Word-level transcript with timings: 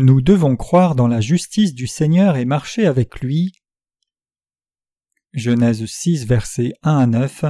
Nous 0.00 0.20
devons 0.20 0.54
croire 0.54 0.94
dans 0.94 1.08
la 1.08 1.20
justice 1.20 1.74
du 1.74 1.88
Seigneur 1.88 2.36
et 2.36 2.44
marcher 2.44 2.86
avec 2.86 3.18
lui. 3.18 3.50
Genèse 5.32 5.84
6, 5.84 6.24
versets 6.24 6.72
1 6.84 6.98
à 6.98 7.06
9. 7.06 7.44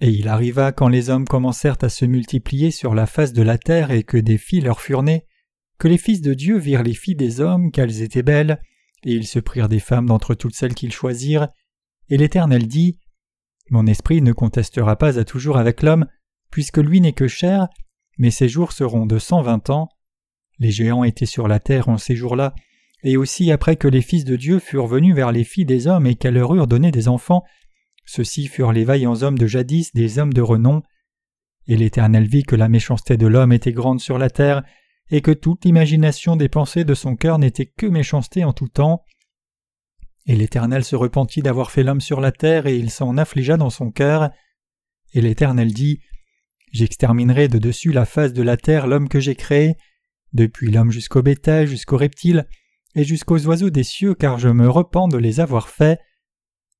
Et 0.00 0.10
il 0.10 0.28
arriva 0.28 0.70
quand 0.72 0.88
les 0.88 1.08
hommes 1.08 1.24
commencèrent 1.24 1.78
à 1.80 1.88
se 1.88 2.04
multiplier 2.04 2.70
sur 2.70 2.94
la 2.94 3.06
face 3.06 3.32
de 3.32 3.40
la 3.40 3.56
terre 3.56 3.90
et 3.90 4.02
que 4.02 4.18
des 4.18 4.36
filles 4.36 4.60
leur 4.60 4.82
furent 4.82 5.02
nées, 5.02 5.24
que 5.78 5.88
les 5.88 5.96
fils 5.96 6.20
de 6.20 6.34
Dieu 6.34 6.58
virent 6.58 6.82
les 6.82 6.92
filles 6.92 7.16
des 7.16 7.40
hommes, 7.40 7.72
qu'elles 7.72 8.02
étaient 8.02 8.22
belles, 8.22 8.60
et 9.04 9.14
ils 9.14 9.26
se 9.26 9.38
prirent 9.38 9.70
des 9.70 9.80
femmes 9.80 10.08
d'entre 10.08 10.34
toutes 10.34 10.54
celles 10.54 10.74
qu'ils 10.74 10.92
choisirent, 10.92 11.48
et 12.10 12.18
l'Éternel 12.18 12.66
dit 12.66 13.00
Mon 13.70 13.86
esprit 13.86 14.20
ne 14.20 14.34
contestera 14.34 14.96
pas 14.96 15.18
à 15.18 15.24
toujours 15.24 15.56
avec 15.56 15.80
l'homme, 15.80 16.06
puisque 16.50 16.76
lui 16.76 17.00
n'est 17.00 17.14
que 17.14 17.28
chair, 17.28 17.68
mais 18.18 18.30
ses 18.30 18.50
jours 18.50 18.72
seront 18.72 19.06
de 19.06 19.18
cent 19.18 19.40
vingt 19.40 19.70
ans. 19.70 19.88
Les 20.58 20.70
géants 20.70 21.04
étaient 21.04 21.26
sur 21.26 21.48
la 21.48 21.60
terre 21.60 21.88
en 21.88 21.98
ces 21.98 22.16
jours-là, 22.16 22.54
et 23.02 23.16
aussi 23.16 23.52
après 23.52 23.76
que 23.76 23.88
les 23.88 24.02
fils 24.02 24.24
de 24.24 24.36
Dieu 24.36 24.58
furent 24.58 24.86
venus 24.86 25.14
vers 25.14 25.32
les 25.32 25.44
filles 25.44 25.66
des 25.66 25.86
hommes 25.86 26.06
et 26.06 26.16
qu'elles 26.16 26.34
leur 26.34 26.54
eurent 26.54 26.66
donné 26.66 26.90
des 26.90 27.08
enfants, 27.08 27.44
ceux-ci 28.04 28.48
furent 28.48 28.72
les 28.72 28.84
vaillants 28.84 29.22
hommes 29.22 29.38
de 29.38 29.46
jadis, 29.46 29.92
des 29.92 30.18
hommes 30.18 30.32
de 30.32 30.40
renom. 30.40 30.82
Et 31.66 31.76
l'Éternel 31.76 32.26
vit 32.26 32.42
que 32.42 32.56
la 32.56 32.68
méchanceté 32.68 33.16
de 33.16 33.26
l'homme 33.26 33.52
était 33.52 33.72
grande 33.72 34.00
sur 34.00 34.18
la 34.18 34.30
terre, 34.30 34.62
et 35.10 35.20
que 35.20 35.30
toute 35.30 35.64
l'imagination 35.64 36.36
des 36.36 36.48
pensées 36.48 36.84
de 36.84 36.94
son 36.94 37.16
cœur 37.16 37.38
n'était 37.38 37.66
que 37.66 37.86
méchanceté 37.86 38.44
en 38.44 38.52
tout 38.52 38.68
temps. 38.68 39.04
Et 40.26 40.36
l'Éternel 40.36 40.84
se 40.84 40.96
repentit 40.96 41.40
d'avoir 41.40 41.70
fait 41.70 41.82
l'homme 41.82 42.00
sur 42.00 42.20
la 42.20 42.32
terre, 42.32 42.66
et 42.66 42.76
il 42.76 42.90
s'en 42.90 43.16
affligea 43.16 43.56
dans 43.56 43.70
son 43.70 43.90
cœur. 43.90 44.30
Et 45.12 45.20
l'Éternel 45.20 45.72
dit 45.72 46.00
J'exterminerai 46.72 47.48
de 47.48 47.58
dessus 47.58 47.92
la 47.92 48.04
face 48.04 48.32
de 48.32 48.42
la 48.42 48.56
terre 48.56 48.86
l'homme 48.86 49.08
que 49.08 49.20
j'ai 49.20 49.34
créé, 49.34 49.76
depuis 50.32 50.70
l'homme 50.70 50.90
jusqu'au 50.90 51.22
bétail, 51.22 51.66
jusqu'aux 51.66 51.96
reptiles, 51.96 52.46
et 52.94 53.04
jusqu'aux 53.04 53.46
oiseaux 53.46 53.70
des 53.70 53.84
cieux, 53.84 54.14
car 54.14 54.38
je 54.38 54.48
me 54.48 54.68
repens 54.68 55.08
de 55.08 55.18
les 55.18 55.40
avoir 55.40 55.68
faits. 55.68 56.00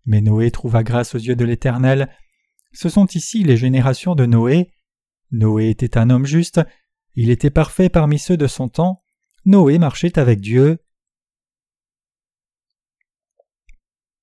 Mais 0.06 0.20
Noé 0.20 0.50
trouva 0.50 0.82
grâce 0.82 1.14
aux 1.14 1.18
yeux 1.18 1.36
de 1.36 1.44
l'Éternel. 1.44 2.08
Ce 2.72 2.88
sont 2.88 3.06
ici 3.06 3.44
les 3.44 3.56
générations 3.56 4.14
de 4.14 4.26
Noé. 4.26 4.70
Noé 5.30 5.68
était 5.68 5.98
un 5.98 6.10
homme 6.10 6.24
juste, 6.24 6.60
il 7.14 7.30
était 7.30 7.50
parfait 7.50 7.88
parmi 7.88 8.18
ceux 8.18 8.36
de 8.36 8.46
son 8.46 8.68
temps. 8.68 9.02
Noé 9.44 9.78
marchait 9.78 10.18
avec 10.18 10.40
Dieu. 10.40 10.78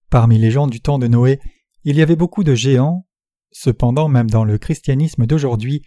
Parmi 0.10 0.38
les 0.38 0.52
gens 0.52 0.68
du 0.68 0.82
temps 0.82 0.98
de 0.98 1.08
Noé, 1.08 1.40
il 1.84 1.98
y 1.98 2.02
avait 2.02 2.16
beaucoup 2.16 2.44
de 2.44 2.56
géants. 2.56 3.08
Cependant, 3.52 4.08
même 4.08 4.30
dans 4.30 4.44
le 4.44 4.58
christianisme 4.58 5.26
d'aujourd'hui, 5.26 5.82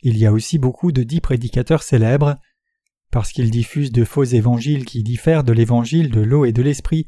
il 0.00 0.16
y 0.18 0.26
a 0.26 0.32
aussi 0.32 0.58
beaucoup 0.58 0.92
de 0.92 1.02
dix 1.02 1.20
prédicateurs 1.20 1.82
célèbres. 1.82 2.38
Parce 3.10 3.32
qu'ils 3.32 3.50
diffusent 3.50 3.92
de 3.92 4.04
faux 4.04 4.24
évangiles 4.24 4.84
qui 4.84 5.02
diffèrent 5.02 5.44
de 5.44 5.52
l'évangile 5.52 6.10
de 6.10 6.20
l'eau 6.20 6.44
et 6.44 6.52
de 6.52 6.62
l'esprit, 6.62 7.06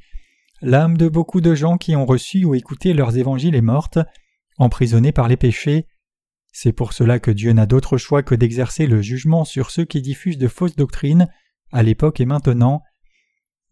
L'âme 0.63 0.99
de 0.99 1.09
beaucoup 1.09 1.41
de 1.41 1.55
gens 1.55 1.79
qui 1.79 1.97
ont 1.97 2.05
reçu 2.05 2.45
ou 2.45 2.55
écouté 2.55 2.93
leurs 2.93 3.17
évangiles 3.17 3.55
est 3.55 3.63
morte, 3.63 3.99
emprisonnée 4.59 5.11
par 5.11 5.27
les 5.27 5.39
péchés. 5.39 5.87
C'est 6.53 6.73
pour 6.73 6.93
cela 6.93 7.19
que 7.19 7.31
Dieu 7.31 7.53
n'a 7.53 7.65
d'autre 7.65 7.97
choix 7.97 8.23
que 8.23 8.35
d'exercer 8.35 8.87
le 8.87 9.01
jugement 9.01 9.47
sur 9.47 9.71
ceux 9.71 9.87
qui 9.87 10.03
diffusent 10.03 10.37
de 10.37 10.49
fausses 10.49 10.77
doctrines, 10.77 11.29
à 11.73 11.83
l'époque 11.83 12.21
et 12.21 12.27
maintenant. 12.27 12.83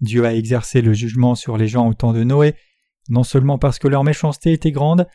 Dieu 0.00 0.24
a 0.24 0.34
exercé 0.34 0.80
le 0.80 0.94
jugement 0.94 1.34
sur 1.34 1.58
les 1.58 1.68
gens 1.68 1.86
au 1.86 1.92
temps 1.92 2.14
de 2.14 2.24
Noé, 2.24 2.54
non 3.10 3.22
seulement 3.22 3.58
parce 3.58 3.78
que 3.78 3.88
leur 3.88 4.04
méchanceté 4.04 4.52
était 4.52 4.72
grande, 4.72 5.06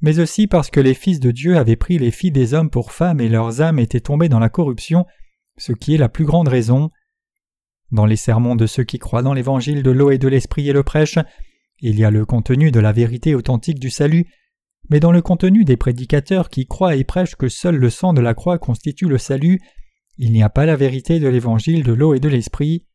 mais 0.00 0.20
aussi 0.20 0.46
parce 0.46 0.70
que 0.70 0.80
les 0.80 0.94
fils 0.94 1.20
de 1.20 1.32
Dieu 1.32 1.58
avaient 1.58 1.76
pris 1.76 1.98
les 1.98 2.12
filles 2.12 2.32
des 2.32 2.54
hommes 2.54 2.70
pour 2.70 2.92
femmes 2.92 3.20
et 3.20 3.28
leurs 3.28 3.60
âmes 3.60 3.78
étaient 3.78 4.00
tombées 4.00 4.30
dans 4.30 4.38
la 4.38 4.48
corruption, 4.48 5.04
ce 5.60 5.72
qui 5.72 5.94
est 5.94 5.98
la 5.98 6.08
plus 6.08 6.24
grande 6.24 6.48
raison. 6.48 6.90
Dans 7.92 8.06
les 8.06 8.16
sermons 8.16 8.56
de 8.56 8.66
ceux 8.66 8.84
qui 8.84 8.98
croient 8.98 9.22
dans 9.22 9.34
l'évangile 9.34 9.82
de 9.82 9.90
l'eau 9.90 10.10
et 10.10 10.18
de 10.18 10.28
l'esprit 10.28 10.68
et 10.68 10.72
le 10.72 10.82
prêchent, 10.82 11.18
il 11.78 11.98
y 11.98 12.04
a 12.04 12.10
le 12.10 12.24
contenu 12.24 12.70
de 12.70 12.80
la 12.80 12.92
vérité 12.92 13.34
authentique 13.34 13.78
du 13.78 13.90
salut, 13.90 14.26
mais 14.88 15.00
dans 15.00 15.12
le 15.12 15.22
contenu 15.22 15.64
des 15.64 15.76
prédicateurs 15.76 16.48
qui 16.48 16.66
croient 16.66 16.96
et 16.96 17.04
prêchent 17.04 17.36
que 17.36 17.48
seul 17.48 17.76
le 17.76 17.90
sang 17.90 18.12
de 18.12 18.20
la 18.20 18.34
croix 18.34 18.58
constitue 18.58 19.08
le 19.08 19.18
salut, 19.18 19.60
il 20.18 20.32
n'y 20.32 20.42
a 20.42 20.50
pas 20.50 20.66
la 20.66 20.76
vérité 20.76 21.20
de 21.20 21.28
l'évangile 21.28 21.82
de 21.82 21.92
l'eau 21.92 22.14
et 22.14 22.20
de 22.20 22.28
l'esprit. 22.28 22.86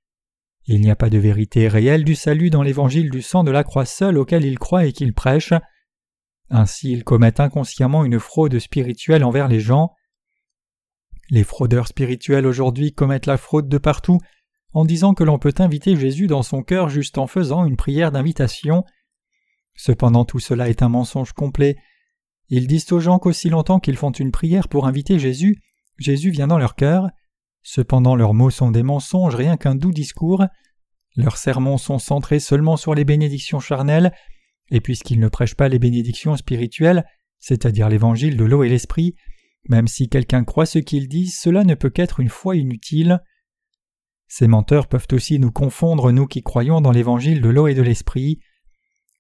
Il 0.68 0.82
n'y 0.82 0.92
a 0.92 0.96
pas 0.96 1.10
de 1.10 1.18
vérité 1.18 1.68
réelle 1.68 2.04
du 2.04 2.16
salut 2.16 2.50
dans 2.50 2.64
l'évangile 2.64 3.10
du 3.10 3.22
sang 3.22 3.44
de 3.44 3.52
la 3.52 3.64
croix 3.64 3.86
seul 3.86 4.18
auquel 4.18 4.46
ils 4.46 4.60
croient 4.60 4.86
et 4.86 4.92
qu'ils 4.92 5.14
prêchent. 5.14 5.54
Ainsi 6.50 6.92
ils 6.92 7.04
commettent 7.04 7.40
inconsciemment 7.40 8.06
une 8.06 8.20
fraude 8.20 8.58
spirituelle 8.60 9.24
envers 9.24 9.48
les 9.48 9.60
gens. 9.60 9.92
Les 11.30 11.44
fraudeurs 11.44 11.88
spirituels 11.88 12.46
aujourd'hui 12.46 12.94
commettent 12.94 13.26
la 13.26 13.38
fraude 13.38 13.68
de 13.68 13.78
partout 13.78 14.20
en 14.74 14.86
disant 14.86 15.14
que 15.14 15.24
l'on 15.24 15.40
peut 15.40 15.54
inviter 15.58 15.96
Jésus 15.96 16.28
dans 16.28 16.44
son 16.44 16.62
cœur 16.62 16.90
juste 16.90 17.18
en 17.18 17.28
faisant 17.28 17.66
une 17.66 17.78
prière 17.78 18.12
d'invitation. 18.12 18.84
Cependant 19.76 20.26
tout 20.26 20.40
cela 20.40 20.70
est 20.70 20.84
un 20.84 20.90
mensonge 20.90 21.34
complet. 21.34 21.78
Ils 22.50 22.68
disent 22.68 22.92
aux 22.92 23.00
gens 23.00 23.18
qu'aussi 23.18 23.50
longtemps 23.50 23.80
qu'ils 23.80 23.98
font 23.98 24.12
une 24.12 24.32
prière 24.32 24.68
pour 24.68 24.86
inviter 24.86 25.18
Jésus, 25.18 25.62
Jésus 25.98 26.30
vient 26.30 26.48
dans 26.48 26.58
leur 26.58 26.76
cœur. 26.76 27.10
Cependant 27.64 28.16
leurs 28.16 28.34
mots 28.34 28.52
sont 28.52 28.70
des 28.70 28.84
mensonges, 28.84 29.34
rien 29.34 29.58
qu'un 29.58 29.76
doux 29.76 29.92
discours. 29.92 30.46
Leurs 31.16 31.38
sermons 31.38 31.78
sont 31.78 31.98
centrés 31.98 32.40
seulement 32.40 32.78
sur 32.78 32.94
les 32.94 33.06
bénédictions 33.06 33.60
charnelles, 33.60 34.12
et 34.70 34.82
puisqu'ils 34.82 35.20
ne 35.20 35.30
prêchent 35.30 35.56
pas 35.56 35.70
les 35.70 35.80
bénédictions 35.80 36.36
spirituelles, 36.36 37.06
c'est-à-dire 37.40 37.90
l'évangile 37.90 38.38
de 38.38 38.44
l'eau 38.44 38.64
et 38.64 38.70
l'esprit, 38.70 39.16
même 39.68 39.88
si 39.88 40.10
quelqu'un 40.10 40.44
croit 40.44 40.66
ce 40.66 40.80
qu'ils 40.80 41.08
disent, 41.08 41.38
cela 41.40 41.64
ne 41.64 41.76
peut 41.76 41.90
qu'être 41.90 42.20
une 42.20 42.30
foi 42.30 42.56
inutile. 42.56 43.22
Ces 44.28 44.48
menteurs 44.48 44.88
peuvent 44.88 45.08
aussi 45.12 45.40
nous 45.40 45.52
confondre, 45.52 46.12
nous 46.12 46.28
qui 46.28 46.42
croyons 46.42 46.82
dans 46.82 46.92
l'évangile 46.92 47.42
de 47.42 47.50
l'eau 47.50 47.68
et 47.68 47.76
de 47.76 47.82
l'esprit. 47.82 48.40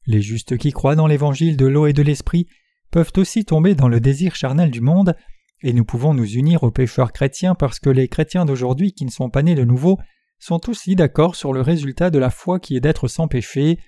Les 0.05 0.21
justes 0.21 0.57
qui 0.57 0.71
croient 0.71 0.95
dans 0.95 1.07
l'évangile 1.07 1.57
de 1.57 1.65
l'eau 1.65 1.87
et 1.87 1.93
de 1.93 2.01
l'esprit 2.01 2.47
peuvent 2.91 3.13
aussi 3.17 3.45
tomber 3.45 3.75
dans 3.75 3.87
le 3.87 3.99
désir 3.99 4.35
charnel 4.35 4.71
du 4.71 4.81
monde, 4.81 5.15
et 5.61 5.73
nous 5.73 5.85
pouvons 5.85 6.13
nous 6.13 6.29
unir 6.29 6.63
aux 6.63 6.71
pécheurs 6.71 7.11
chrétiens 7.11 7.55
parce 7.55 7.79
que 7.79 7.89
les 7.89 8.07
chrétiens 8.07 8.45
d'aujourd'hui 8.45 8.93
qui 8.93 9.05
ne 9.05 9.09
sont 9.09 9.29
pas 9.29 9.43
nés 9.43 9.55
de 9.55 9.63
nouveau 9.63 9.99
sont 10.39 10.69
aussi 10.69 10.95
d'accord 10.95 11.35
sur 11.35 11.53
le 11.53 11.61
résultat 11.61 12.09
de 12.09 12.19
la 12.19 12.29
foi 12.29 12.59
qui 12.59 12.75
est 12.75 12.81
d'être 12.81 13.07
sans 13.07 13.27
péché. 13.27 13.79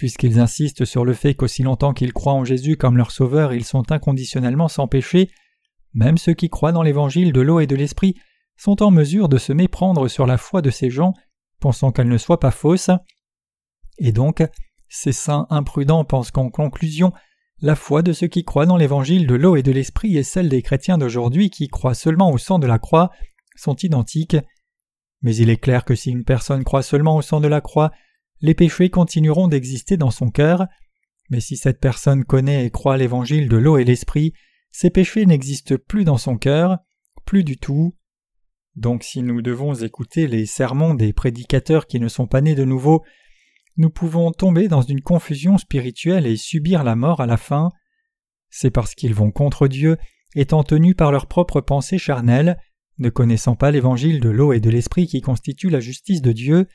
Puisqu'ils 0.00 0.38
insistent 0.38 0.86
sur 0.86 1.04
le 1.04 1.12
fait 1.12 1.34
qu'aussi 1.34 1.62
longtemps 1.62 1.92
qu'ils 1.92 2.14
croient 2.14 2.32
en 2.32 2.42
Jésus 2.42 2.78
comme 2.78 2.96
leur 2.96 3.10
sauveur, 3.10 3.52
ils 3.52 3.66
sont 3.66 3.92
inconditionnellement 3.92 4.66
sans 4.66 4.88
péché, 4.88 5.30
même 5.92 6.16
ceux 6.16 6.32
qui 6.32 6.48
croient 6.48 6.72
dans 6.72 6.82
l'évangile 6.82 7.34
de 7.34 7.40
l'eau 7.42 7.60
et 7.60 7.66
de 7.66 7.76
l'esprit 7.76 8.14
sont 8.56 8.82
en 8.82 8.90
mesure 8.90 9.28
de 9.28 9.36
se 9.36 9.52
méprendre 9.52 10.08
sur 10.08 10.24
la 10.24 10.38
foi 10.38 10.62
de 10.62 10.70
ces 10.70 10.88
gens, 10.88 11.12
pensant 11.60 11.92
qu'elle 11.92 12.08
ne 12.08 12.16
soit 12.16 12.40
pas 12.40 12.50
fausse. 12.50 12.88
Et 13.98 14.10
donc, 14.10 14.42
ces 14.88 15.12
saints 15.12 15.46
imprudents 15.50 16.06
pensent 16.06 16.30
qu'en 16.30 16.48
conclusion, 16.48 17.12
la 17.60 17.76
foi 17.76 18.00
de 18.00 18.14
ceux 18.14 18.28
qui 18.28 18.42
croient 18.42 18.64
dans 18.64 18.78
l'évangile 18.78 19.26
de 19.26 19.34
l'eau 19.34 19.54
et 19.54 19.62
de 19.62 19.70
l'esprit 19.70 20.16
et 20.16 20.22
celle 20.22 20.48
des 20.48 20.62
chrétiens 20.62 20.96
d'aujourd'hui 20.96 21.50
qui 21.50 21.68
croient 21.68 21.92
seulement 21.92 22.30
au 22.30 22.38
sang 22.38 22.58
de 22.58 22.66
la 22.66 22.78
croix 22.78 23.10
sont 23.54 23.76
identiques. 23.76 24.38
Mais 25.20 25.36
il 25.36 25.50
est 25.50 25.60
clair 25.60 25.84
que 25.84 25.94
si 25.94 26.10
une 26.10 26.24
personne 26.24 26.64
croit 26.64 26.82
seulement 26.82 27.16
au 27.16 27.20
sang 27.20 27.40
de 27.40 27.48
la 27.48 27.60
croix, 27.60 27.90
les 28.40 28.54
péchés 28.54 28.90
continueront 28.90 29.48
d'exister 29.48 29.96
dans 29.96 30.10
son 30.10 30.30
cœur. 30.30 30.66
Mais 31.30 31.40
si 31.40 31.56
cette 31.56 31.80
personne 31.80 32.24
connaît 32.24 32.66
et 32.66 32.70
croit 32.70 32.96
l'évangile 32.96 33.48
de 33.48 33.56
l'eau 33.56 33.78
et 33.78 33.84
l'esprit, 33.84 34.32
ces 34.72 34.90
péchés 34.90 35.26
n'existent 35.26 35.76
plus 35.88 36.04
dans 36.04 36.18
son 36.18 36.36
cœur, 36.36 36.78
plus 37.24 37.44
du 37.44 37.56
tout. 37.56 37.96
Donc 38.76 39.04
si 39.04 39.22
nous 39.22 39.42
devons 39.42 39.74
écouter 39.74 40.26
les 40.26 40.46
sermons 40.46 40.94
des 40.94 41.12
prédicateurs 41.12 41.86
qui 41.86 42.00
ne 42.00 42.08
sont 42.08 42.26
pas 42.26 42.40
nés 42.40 42.54
de 42.54 42.64
nouveau, 42.64 43.04
nous 43.76 43.90
pouvons 43.90 44.32
tomber 44.32 44.68
dans 44.68 44.82
une 44.82 45.00
confusion 45.00 45.58
spirituelle 45.58 46.26
et 46.26 46.36
subir 46.36 46.84
la 46.84 46.96
mort 46.96 47.20
à 47.20 47.26
la 47.26 47.36
fin. 47.36 47.70
C'est 48.48 48.70
parce 48.70 48.94
qu'ils 48.94 49.14
vont 49.14 49.30
contre 49.30 49.68
Dieu, 49.68 49.96
étant 50.34 50.62
tenus 50.64 50.96
par 50.96 51.12
leurs 51.12 51.26
propres 51.26 51.60
pensées 51.60 51.98
charnelles, 51.98 52.58
ne 52.98 53.10
connaissant 53.10 53.56
pas 53.56 53.70
l'évangile 53.70 54.20
de 54.20 54.28
l'eau 54.28 54.52
et 54.52 54.60
de 54.60 54.70
l'esprit 54.70 55.06
qui 55.06 55.20
constitue 55.20 55.70
la 55.70 55.80
justice 55.80 56.20
de 56.20 56.32
Dieu. 56.32 56.66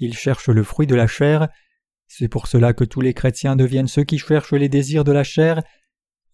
Ils 0.00 0.16
cherchent 0.16 0.48
le 0.48 0.64
fruit 0.64 0.86
de 0.86 0.94
la 0.94 1.06
chair. 1.06 1.48
C'est 2.08 2.28
pour 2.28 2.48
cela 2.48 2.72
que 2.72 2.84
tous 2.84 3.00
les 3.00 3.14
chrétiens 3.14 3.54
deviennent 3.54 3.86
ceux 3.86 4.02
qui 4.02 4.18
cherchent 4.18 4.52
les 4.52 4.68
désirs 4.68 5.04
de 5.04 5.12
la 5.12 5.22
chair. 5.22 5.62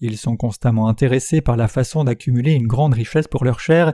Ils 0.01 0.17
sont 0.17 0.37
constamment 0.37 0.89
intéressés 0.89 1.41
par 1.41 1.57
la 1.57 1.69
façon 1.69 2.05
d'accumuler 2.05 2.53
une 2.53 2.67
grande 2.67 2.95
richesse 2.95 3.29
pour 3.29 3.45
leur 3.45 3.61
chair 3.61 3.93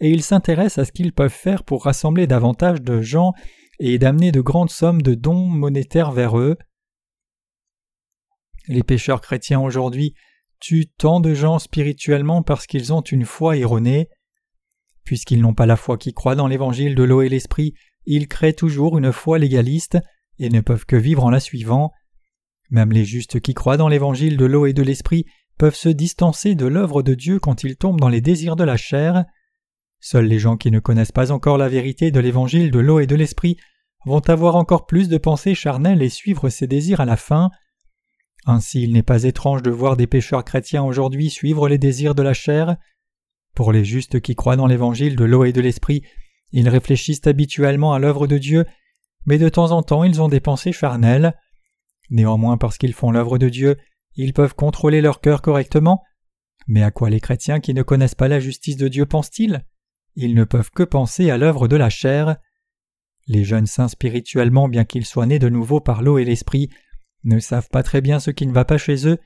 et 0.00 0.10
ils 0.10 0.22
s'intéressent 0.22 0.78
à 0.78 0.84
ce 0.86 0.92
qu'ils 0.92 1.12
peuvent 1.12 1.30
faire 1.30 1.64
pour 1.64 1.84
rassembler 1.84 2.26
davantage 2.26 2.80
de 2.80 3.00
gens 3.02 3.32
et 3.80 3.98
d'amener 3.98 4.32
de 4.32 4.40
grandes 4.40 4.70
sommes 4.70 5.02
de 5.02 5.14
dons 5.14 5.46
monétaires 5.46 6.12
vers 6.12 6.38
eux. 6.38 6.56
Les 8.68 8.82
pécheurs 8.82 9.20
chrétiens 9.20 9.60
aujourd'hui 9.60 10.14
tuent 10.60 10.90
tant 10.98 11.20
de 11.20 11.34
gens 11.34 11.58
spirituellement 11.58 12.42
parce 12.42 12.66
qu'ils 12.66 12.92
ont 12.92 13.00
une 13.00 13.24
foi 13.24 13.56
erronée. 13.56 14.08
Puisqu'ils 15.04 15.40
n'ont 15.40 15.54
pas 15.54 15.66
la 15.66 15.76
foi 15.76 15.98
qui 15.98 16.12
croit 16.12 16.34
dans 16.36 16.46
l'évangile 16.46 16.94
de 16.94 17.02
l'eau 17.02 17.22
et 17.22 17.28
l'esprit, 17.28 17.74
ils 18.06 18.28
créent 18.28 18.54
toujours 18.54 18.98
une 18.98 19.12
foi 19.12 19.38
légaliste 19.38 19.98
et 20.38 20.48
ne 20.48 20.60
peuvent 20.60 20.86
que 20.86 20.96
vivre 20.96 21.24
en 21.24 21.30
la 21.30 21.40
suivant. 21.40 21.92
Même 22.70 22.92
les 22.92 23.04
justes 23.04 23.40
qui 23.40 23.54
croient 23.54 23.76
dans 23.76 23.88
l'évangile 23.88 24.36
de 24.36 24.44
l'eau 24.44 24.66
et 24.66 24.72
de 24.72 24.82
l'esprit 24.82 25.26
peuvent 25.58 25.74
se 25.74 25.88
distancer 25.88 26.54
de 26.54 26.66
l'œuvre 26.66 27.02
de 27.02 27.14
Dieu 27.14 27.38
quand 27.38 27.64
ils 27.64 27.76
tombent 27.76 28.00
dans 28.00 28.08
les 28.08 28.20
désirs 28.20 28.56
de 28.56 28.64
la 28.64 28.76
chair. 28.76 29.24
Seuls 30.00 30.24
les 30.24 30.38
gens 30.38 30.56
qui 30.56 30.70
ne 30.70 30.80
connaissent 30.80 31.12
pas 31.12 31.32
encore 31.32 31.58
la 31.58 31.68
vérité 31.68 32.10
de 32.10 32.20
l'évangile 32.20 32.70
de 32.70 32.78
l'eau 32.78 33.00
et 33.00 33.06
de 33.06 33.14
l'esprit 33.14 33.58
vont 34.06 34.20
avoir 34.20 34.56
encore 34.56 34.86
plus 34.86 35.08
de 35.08 35.18
pensées 35.18 35.54
charnelles 35.54 36.02
et 36.02 36.08
suivre 36.08 36.48
ses 36.48 36.66
désirs 36.66 37.00
à 37.00 37.04
la 37.04 37.16
fin. 37.16 37.50
Ainsi 38.46 38.82
il 38.82 38.92
n'est 38.92 39.02
pas 39.02 39.24
étrange 39.24 39.62
de 39.62 39.70
voir 39.70 39.98
des 39.98 40.06
pécheurs 40.06 40.44
chrétiens 40.44 40.82
aujourd'hui 40.82 41.28
suivre 41.28 41.68
les 41.68 41.76
désirs 41.76 42.14
de 42.14 42.22
la 42.22 42.32
chair. 42.32 42.76
Pour 43.54 43.72
les 43.72 43.84
justes 43.84 44.20
qui 44.20 44.34
croient 44.34 44.56
dans 44.56 44.66
l'évangile 44.66 45.16
de 45.16 45.24
l'eau 45.24 45.44
et 45.44 45.52
de 45.52 45.60
l'esprit, 45.60 46.02
ils 46.52 46.68
réfléchissent 46.68 47.26
habituellement 47.26 47.92
à 47.92 47.98
l'œuvre 47.98 48.26
de 48.26 48.38
Dieu, 48.38 48.66
mais 49.26 49.38
de 49.38 49.48
temps 49.48 49.70
en 49.72 49.82
temps 49.82 50.04
ils 50.04 50.20
ont 50.20 50.28
des 50.28 50.40
pensées 50.40 50.72
charnelles. 50.72 51.34
Néanmoins 52.10 52.56
parce 52.56 52.78
qu'ils 52.78 52.94
font 52.94 53.10
l'œuvre 53.10 53.38
de 53.38 53.48
Dieu, 53.48 53.76
ils 54.16 54.32
peuvent 54.32 54.54
contrôler 54.54 55.00
leur 55.00 55.20
cœur 55.20 55.42
correctement. 55.42 56.02
Mais 56.66 56.82
à 56.82 56.90
quoi 56.90 57.10
les 57.10 57.20
chrétiens 57.20 57.60
qui 57.60 57.74
ne 57.74 57.82
connaissent 57.82 58.14
pas 58.14 58.28
la 58.28 58.40
justice 58.40 58.76
de 58.76 58.88
Dieu 58.88 59.06
pensent-ils? 59.06 59.64
Ils 60.16 60.34
ne 60.34 60.44
peuvent 60.44 60.70
que 60.70 60.82
penser 60.82 61.30
à 61.30 61.38
l'œuvre 61.38 61.68
de 61.68 61.76
la 61.76 61.90
chair. 61.90 62.36
Les 63.26 63.44
jeunes 63.44 63.66
saints 63.66 63.88
spirituellement, 63.88 64.68
bien 64.68 64.84
qu'ils 64.84 65.06
soient 65.06 65.26
nés 65.26 65.38
de 65.38 65.48
nouveau 65.48 65.80
par 65.80 66.02
l'eau 66.02 66.18
et 66.18 66.24
l'esprit, 66.24 66.68
ne 67.24 67.38
savent 67.38 67.68
pas 67.68 67.82
très 67.82 68.00
bien 68.00 68.18
ce 68.18 68.30
qui 68.30 68.46
ne 68.46 68.52
va 68.52 68.64
pas 68.64 68.78
chez 68.78 69.06
eux, 69.06 69.18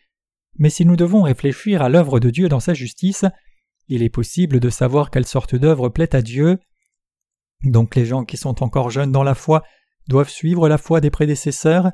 mais 0.59 0.71
si 0.71 0.85
nous 0.85 0.97
devons 0.97 1.23
réfléchir 1.23 1.83
à 1.83 1.89
l'œuvre 1.89 2.21
de 2.21 2.31
Dieu 2.31 2.49
dans 2.49 2.61
sa 2.61 2.75
justice, 2.75 3.25
il 3.89 4.03
est 4.03 4.11
possible 4.11 4.61
de 4.61 4.71
savoir 4.71 5.11
quelle 5.11 5.27
sorte 5.27 5.55
d'œuvre 5.55 5.89
plaît 5.89 6.15
à 6.15 6.23
Dieu. 6.23 6.59
Donc 7.65 7.97
les 7.97 8.07
gens 8.07 8.25
qui 8.25 8.37
sont 8.37 8.63
encore 8.63 8.91
jeunes 8.91 9.13
dans 9.13 9.23
la 9.23 9.35
foi 9.35 9.63
doivent 10.09 10.29
suivre 10.29 10.69
la 10.69 10.79
foi 10.79 11.01
des 11.01 11.11
prédécesseurs, 11.11 11.91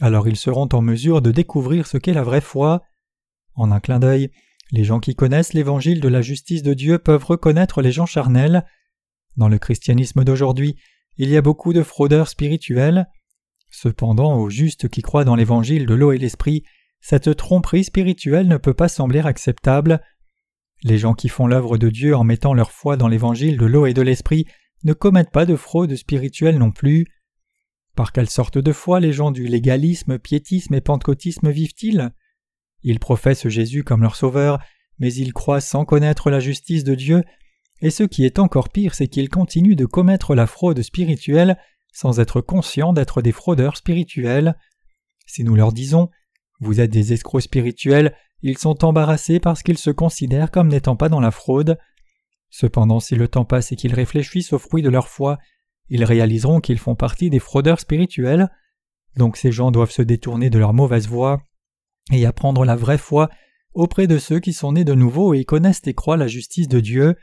alors 0.00 0.28
ils 0.28 0.36
seront 0.36 0.68
en 0.72 0.82
mesure 0.82 1.22
de 1.22 1.32
découvrir 1.32 1.86
ce 1.86 1.96
qu'est 1.96 2.12
la 2.12 2.22
vraie 2.22 2.40
foi. 2.42 2.82
En 3.54 3.72
un 3.72 3.80
clin 3.80 3.98
d'œil, 3.98 4.30
les 4.72 4.84
gens 4.84 5.00
qui 5.00 5.14
connaissent 5.14 5.54
l'évangile 5.54 6.00
de 6.00 6.08
la 6.08 6.20
justice 6.20 6.62
de 6.62 6.74
Dieu 6.74 6.98
peuvent 6.98 7.24
reconnaître 7.24 7.80
les 7.80 7.92
gens 7.92 8.06
charnels. 8.06 8.64
Dans 9.36 9.48
le 9.48 9.58
christianisme 9.58 10.24
d'aujourd'hui, 10.24 10.76
il 11.16 11.30
y 11.30 11.36
a 11.36 11.42
beaucoup 11.42 11.72
de 11.72 11.82
fraudeurs 11.82 12.28
spirituels. 12.28 13.06
Cependant, 13.70 14.38
aux 14.38 14.50
justes 14.50 14.88
qui 14.88 15.02
croient 15.02 15.24
dans 15.24 15.34
l'évangile 15.34 15.86
de 15.86 15.94
l'eau 15.94 16.12
et 16.12 16.18
l'esprit, 16.18 16.62
cette 17.00 17.36
tromperie 17.36 17.84
spirituelle 17.84 18.48
ne 18.48 18.56
peut 18.56 18.74
pas 18.74 18.88
sembler 18.88 19.20
acceptable. 19.20 20.02
Les 20.82 20.98
gens 20.98 21.14
qui 21.14 21.28
font 21.28 21.46
l'œuvre 21.46 21.78
de 21.78 21.88
Dieu 21.88 22.14
en 22.14 22.24
mettant 22.24 22.52
leur 22.52 22.70
foi 22.70 22.96
dans 22.96 23.08
l'évangile 23.08 23.56
de 23.56 23.66
l'eau 23.66 23.86
et 23.86 23.94
de 23.94 24.02
l'esprit 24.02 24.46
ne 24.86 24.94
commettent 24.94 25.32
pas 25.32 25.44
de 25.44 25.56
fraude 25.56 25.94
spirituelle 25.96 26.56
non 26.56 26.70
plus. 26.70 27.06
Par 27.94 28.12
quelle 28.12 28.30
sorte 28.30 28.56
de 28.56 28.72
foi 28.72 29.00
les 29.00 29.12
gens 29.12 29.30
du 29.30 29.46
légalisme, 29.46 30.18
piétisme 30.18 30.74
et 30.74 30.80
pentecôtisme 30.80 31.50
vivent-ils? 31.50 32.10
Ils 32.82 33.00
professent 33.00 33.48
Jésus 33.48 33.84
comme 33.84 34.02
leur 34.02 34.16
sauveur, 34.16 34.58
mais 34.98 35.12
ils 35.12 35.32
croient 35.32 35.60
sans 35.60 35.84
connaître 35.84 36.30
la 36.30 36.40
justice 36.40 36.84
de 36.84 36.94
Dieu, 36.94 37.24
et 37.82 37.90
ce 37.90 38.04
qui 38.04 38.24
est 38.24 38.38
encore 38.38 38.70
pire, 38.70 38.94
c'est 38.94 39.08
qu'ils 39.08 39.28
continuent 39.28 39.76
de 39.76 39.84
commettre 39.84 40.34
la 40.34 40.46
fraude 40.46 40.80
spirituelle 40.80 41.58
sans 41.92 42.20
être 42.20 42.40
conscients 42.40 42.92
d'être 42.92 43.22
des 43.22 43.32
fraudeurs 43.32 43.76
spirituels. 43.76 44.56
Si 45.26 45.44
nous 45.44 45.56
leur 45.56 45.72
disons 45.72 46.10
Vous 46.60 46.80
êtes 46.80 46.90
des 46.90 47.12
escrocs 47.12 47.42
spirituels, 47.42 48.14
ils 48.42 48.56
sont 48.56 48.84
embarrassés 48.84 49.40
parce 49.40 49.62
qu'ils 49.62 49.78
se 49.78 49.90
considèrent 49.90 50.50
comme 50.50 50.68
n'étant 50.68 50.96
pas 50.96 51.08
dans 51.08 51.20
la 51.20 51.30
fraude. 51.30 51.78
Cependant, 52.58 53.00
si 53.00 53.16
le 53.16 53.28
temps 53.28 53.44
passe 53.44 53.72
et 53.72 53.76
qu'ils 53.76 53.92
réfléchissent 53.92 54.54
au 54.54 54.58
fruit 54.58 54.80
de 54.80 54.88
leur 54.88 55.08
foi, 55.08 55.36
ils 55.90 56.04
réaliseront 56.04 56.60
qu'ils 56.60 56.78
font 56.78 56.94
partie 56.94 57.28
des 57.28 57.38
fraudeurs 57.38 57.80
spirituels, 57.80 58.48
donc 59.14 59.36
ces 59.36 59.52
gens 59.52 59.70
doivent 59.70 59.90
se 59.90 60.00
détourner 60.00 60.48
de 60.48 60.58
leur 60.58 60.72
mauvaise 60.72 61.06
voie 61.06 61.42
et 62.12 62.24
apprendre 62.24 62.64
la 62.64 62.74
vraie 62.74 62.96
foi 62.96 63.28
auprès 63.74 64.06
de 64.06 64.16
ceux 64.16 64.40
qui 64.40 64.54
sont 64.54 64.72
nés 64.72 64.86
de 64.86 64.94
nouveau 64.94 65.34
et 65.34 65.44
connaissent 65.44 65.82
et 65.84 65.92
croient 65.92 66.16
la 66.16 66.28
justice 66.28 66.66
de 66.66 66.80
Dieu. 66.80 67.16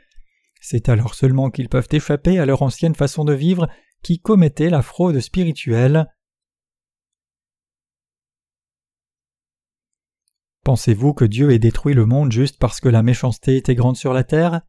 C'est 0.60 0.88
alors 0.88 1.16
seulement 1.16 1.50
qu'ils 1.50 1.68
peuvent 1.68 1.88
échapper 1.90 2.38
à 2.38 2.46
leur 2.46 2.62
ancienne 2.62 2.94
façon 2.94 3.24
de 3.24 3.34
vivre 3.34 3.68
qui 4.04 4.20
commettait 4.20 4.70
la 4.70 4.82
fraude 4.82 5.18
spirituelle. 5.18 6.06
Pensez-vous 10.62 11.12
que 11.12 11.24
Dieu 11.24 11.50
ait 11.50 11.58
détruit 11.58 11.94
le 11.94 12.06
monde 12.06 12.30
juste 12.30 12.60
parce 12.60 12.78
que 12.78 12.88
la 12.88 13.02
méchanceté 13.02 13.56
était 13.56 13.74
grande 13.74 13.96
sur 13.96 14.12
la 14.12 14.22
terre? 14.22 14.60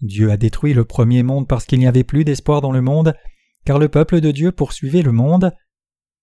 Dieu 0.00 0.30
a 0.30 0.36
détruit 0.36 0.74
le 0.74 0.84
premier 0.84 1.22
monde 1.22 1.48
parce 1.48 1.66
qu'il 1.66 1.78
n'y 1.78 1.86
avait 1.86 2.04
plus 2.04 2.24
d'espoir 2.24 2.60
dans 2.60 2.72
le 2.72 2.80
monde, 2.80 3.14
car 3.64 3.78
le 3.78 3.88
peuple 3.88 4.20
de 4.20 4.30
Dieu 4.30 4.52
poursuivait 4.52 5.02
le 5.02 5.12
monde. 5.12 5.52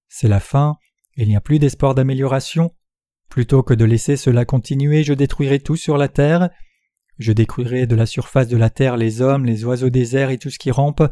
C'est 0.08 0.28
la 0.28 0.40
fin, 0.40 0.78
il 1.18 1.28
n'y 1.28 1.36
a 1.36 1.42
plus 1.42 1.60
d'espoir 1.60 1.96
d'amélioration. 1.96 2.74
Plutôt 3.30 3.64
que 3.64 3.74
de 3.74 3.86
laisser 3.86 4.18
cela 4.18 4.46
continuer, 4.46 5.04
je 5.04 5.14
détruirai 5.14 5.60
tout 5.60 5.76
sur 5.76 5.98
la 5.98 6.08
terre. 6.08 6.50
Je 7.18 7.34
détruirai 7.34 7.88
de 7.88 7.96
la 7.96 8.06
surface 8.06 8.48
de 8.48 8.58
la 8.58 8.70
terre 8.70 8.98
les 8.98 9.22
hommes, 9.22 9.46
les 9.46 9.66
oiseaux 9.66 9.90
des 9.90 10.16
airs 10.16 10.30
et 10.30 10.38
tout 10.38 10.50
ce 10.50 10.60
qui 10.60 10.72
rampe. 10.72 11.04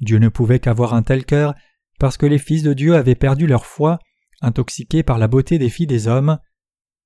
Dieu 0.00 0.18
ne 0.18 0.28
pouvait 0.28 0.60
qu'avoir 0.60 0.94
un 0.94 1.02
tel 1.02 1.24
cœur, 1.24 1.54
parce 1.98 2.16
que 2.16 2.26
les 2.26 2.38
fils 2.38 2.62
de 2.62 2.72
Dieu 2.72 2.94
avaient 2.94 3.14
perdu 3.14 3.46
leur 3.46 3.66
foi, 3.66 3.98
intoxiqués 4.40 5.02
par 5.02 5.18
la 5.18 5.28
beauté 5.28 5.58
des 5.58 5.68
filles 5.68 5.86
des 5.86 6.08
hommes. 6.08 6.38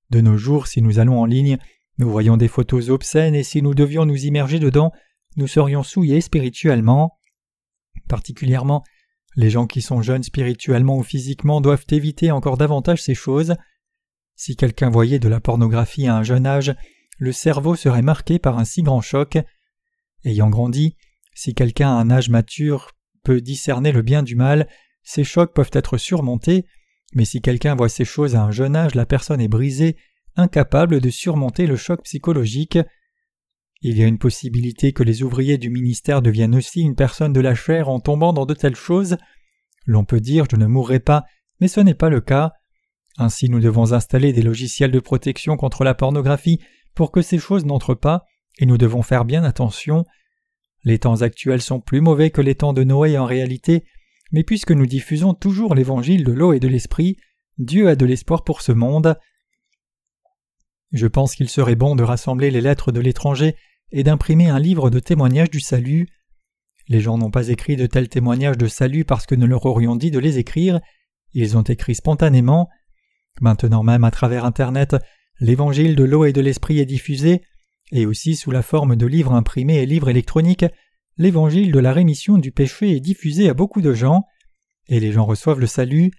De 0.09 0.21
nos 0.21 0.37
jours, 0.37 0.67
si 0.67 0.81
nous 0.81 0.99
allons 0.99 1.19
en 1.19 1.25
ligne, 1.25 1.57
nous 1.97 2.09
voyons 2.09 2.37
des 2.37 2.47
photos 2.47 2.89
obscènes 2.89 3.35
et 3.35 3.43
si 3.43 3.61
nous 3.61 3.73
devions 3.73 4.05
nous 4.05 4.25
immerger 4.25 4.59
dedans, 4.59 4.91
nous 5.37 5.47
serions 5.47 5.83
souillés 5.83 6.21
spirituellement. 6.21 7.17
Particulièrement, 8.07 8.83
les 9.35 9.49
gens 9.49 9.67
qui 9.67 9.81
sont 9.81 10.01
jeunes 10.01 10.23
spirituellement 10.23 10.97
ou 10.97 11.03
physiquement 11.03 11.61
doivent 11.61 11.85
éviter 11.91 12.31
encore 12.31 12.57
davantage 12.57 13.01
ces 13.01 13.15
choses. 13.15 13.55
Si 14.35 14.55
quelqu'un 14.55 14.89
voyait 14.89 15.19
de 15.19 15.29
la 15.29 15.39
pornographie 15.39 16.07
à 16.07 16.15
un 16.15 16.23
jeune 16.23 16.45
âge, 16.45 16.73
le 17.17 17.31
cerveau 17.31 17.75
serait 17.75 18.01
marqué 18.01 18.39
par 18.39 18.59
un 18.59 18.65
si 18.65 18.81
grand 18.81 19.01
choc. 19.01 19.37
Ayant 20.25 20.49
grandi, 20.49 20.95
si 21.33 21.53
quelqu'un 21.53 21.89
à 21.89 21.99
un 21.99 22.09
âge 22.11 22.29
mature 22.29 22.91
peut 23.23 23.41
discerner 23.41 23.91
le 23.91 24.01
bien 24.01 24.23
du 24.23 24.35
mal, 24.35 24.67
ces 25.03 25.23
chocs 25.23 25.53
peuvent 25.53 25.71
être 25.71 25.97
surmontés, 25.97 26.65
mais 27.13 27.25
si 27.25 27.41
quelqu'un 27.41 27.75
voit 27.75 27.89
ces 27.89 28.05
choses 28.05 28.35
à 28.35 28.43
un 28.43 28.51
jeune 28.51 28.75
âge, 28.75 28.95
la 28.95 29.05
personne 29.05 29.39
est 29.39 29.47
brisée 29.47 29.95
incapable 30.35 31.01
de 31.01 31.09
surmonter 31.09 31.67
le 31.67 31.75
choc 31.75 32.03
psychologique. 32.03 32.77
Il 33.81 33.97
y 33.97 34.03
a 34.03 34.07
une 34.07 34.17
possibilité 34.17 34.93
que 34.93 35.03
les 35.03 35.23
ouvriers 35.23 35.57
du 35.57 35.69
ministère 35.69 36.21
deviennent 36.21 36.55
aussi 36.55 36.81
une 36.81 36.95
personne 36.95 37.33
de 37.33 37.41
la 37.41 37.55
chair 37.55 37.89
en 37.89 37.99
tombant 37.99 38.33
dans 38.33 38.45
de 38.45 38.53
telles 38.53 38.75
choses. 38.75 39.17
L'on 39.85 40.05
peut 40.05 40.19
dire 40.19 40.45
je 40.49 40.55
ne 40.55 40.65
mourrai 40.65 40.99
pas, 40.99 41.25
mais 41.59 41.67
ce 41.67 41.79
n'est 41.79 41.93
pas 41.93 42.09
le 42.09 42.21
cas. 42.21 42.53
Ainsi 43.17 43.49
nous 43.49 43.59
devons 43.59 43.93
installer 43.93 44.33
des 44.33 44.41
logiciels 44.41 44.91
de 44.91 44.99
protection 44.99 45.55
contre 45.57 45.83
la 45.83 45.93
pornographie 45.93 46.59
pour 46.95 47.11
que 47.11 47.21
ces 47.21 47.37
choses 47.37 47.65
n'entrent 47.65 47.95
pas, 47.95 48.25
et 48.59 48.65
nous 48.65 48.77
devons 48.77 49.01
faire 49.01 49.25
bien 49.25 49.43
attention. 49.43 50.05
Les 50.83 50.99
temps 50.99 51.21
actuels 51.21 51.61
sont 51.61 51.79
plus 51.79 52.01
mauvais 52.01 52.29
que 52.29 52.41
les 52.41 52.55
temps 52.55 52.73
de 52.73 52.83
Noé 52.83 53.17
en 53.17 53.25
réalité, 53.25 53.83
mais 54.31 54.43
puisque 54.43 54.71
nous 54.71 54.85
diffusons 54.85 55.33
toujours 55.33 55.75
l'évangile 55.75 56.23
de 56.23 56.31
l'eau 56.31 56.53
et 56.53 56.59
de 56.59 56.67
l'esprit, 56.67 57.17
Dieu 57.57 57.87
a 57.87 57.95
de 57.95 58.05
l'espoir 58.05 58.43
pour 58.43 58.61
ce 58.61 58.71
monde. 58.71 59.17
Je 60.95 61.07
pense 61.07 61.35
qu'il 61.35 61.49
serait 61.49 61.75
bon 61.75 61.97
de 61.97 62.03
rassembler 62.03 62.51
les 62.51 62.61
lettres 62.61 62.93
de 62.93 63.01
l'étranger 63.01 63.57
et 63.91 64.03
d'imprimer 64.03 64.47
un 64.47 64.59
livre 64.59 64.89
de 64.89 64.99
témoignages 64.99 65.49
du 65.49 65.59
salut. 65.59 66.07
Les 66.87 67.01
gens 67.01 67.17
n'ont 67.17 67.31
pas 67.31 67.49
écrit 67.49 67.75
de 67.75 67.85
tels 67.85 68.07
témoignages 68.07 68.57
de 68.57 68.69
salut 68.69 69.03
parce 69.03 69.25
que 69.25 69.35
nous 69.35 69.45
leur 69.45 69.65
aurions 69.65 69.97
dit 69.97 70.09
de 70.09 70.19
les 70.19 70.37
écrire, 70.37 70.79
ils 71.33 71.57
ont 71.57 71.63
écrit 71.63 71.95
spontanément. 71.95 72.69
Maintenant 73.41 73.83
même 73.83 74.05
à 74.05 74.11
travers 74.11 74.45
Internet, 74.45 74.95
l'évangile 75.41 75.97
de 75.97 76.05
l'eau 76.05 76.23
et 76.23 76.31
de 76.31 76.39
l'esprit 76.39 76.79
est 76.79 76.85
diffusé, 76.85 77.41
et 77.91 78.05
aussi 78.05 78.37
sous 78.37 78.51
la 78.51 78.61
forme 78.61 78.95
de 78.95 79.05
livres 79.05 79.33
imprimés 79.33 79.79
et 79.79 79.85
livres 79.85 80.07
électroniques, 80.07 80.65
l'évangile 81.17 81.73
de 81.73 81.79
la 81.79 81.91
rémission 81.91 82.37
du 82.37 82.53
péché 82.53 82.91
est 82.91 83.01
diffusé 83.01 83.49
à 83.49 83.53
beaucoup 83.53 83.81
de 83.81 83.93
gens, 83.93 84.23
et 84.87 85.01
les 85.01 85.11
gens 85.11 85.25
reçoivent 85.25 85.59
le 85.59 85.67
salut. 85.67 86.11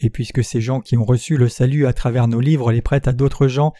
Et 0.00 0.08
puisque 0.08 0.42
ces 0.42 0.62
gens 0.62 0.80
qui 0.80 0.96
ont 0.96 1.04
reçu 1.04 1.36
le 1.36 1.50
salut 1.50 1.86
à 1.86 1.92
travers 1.92 2.28
nos 2.28 2.40
livres 2.40 2.72
les 2.72 2.80
prêtent 2.80 3.08
à 3.08 3.12
d'autres 3.12 3.46
gens, 3.46 3.74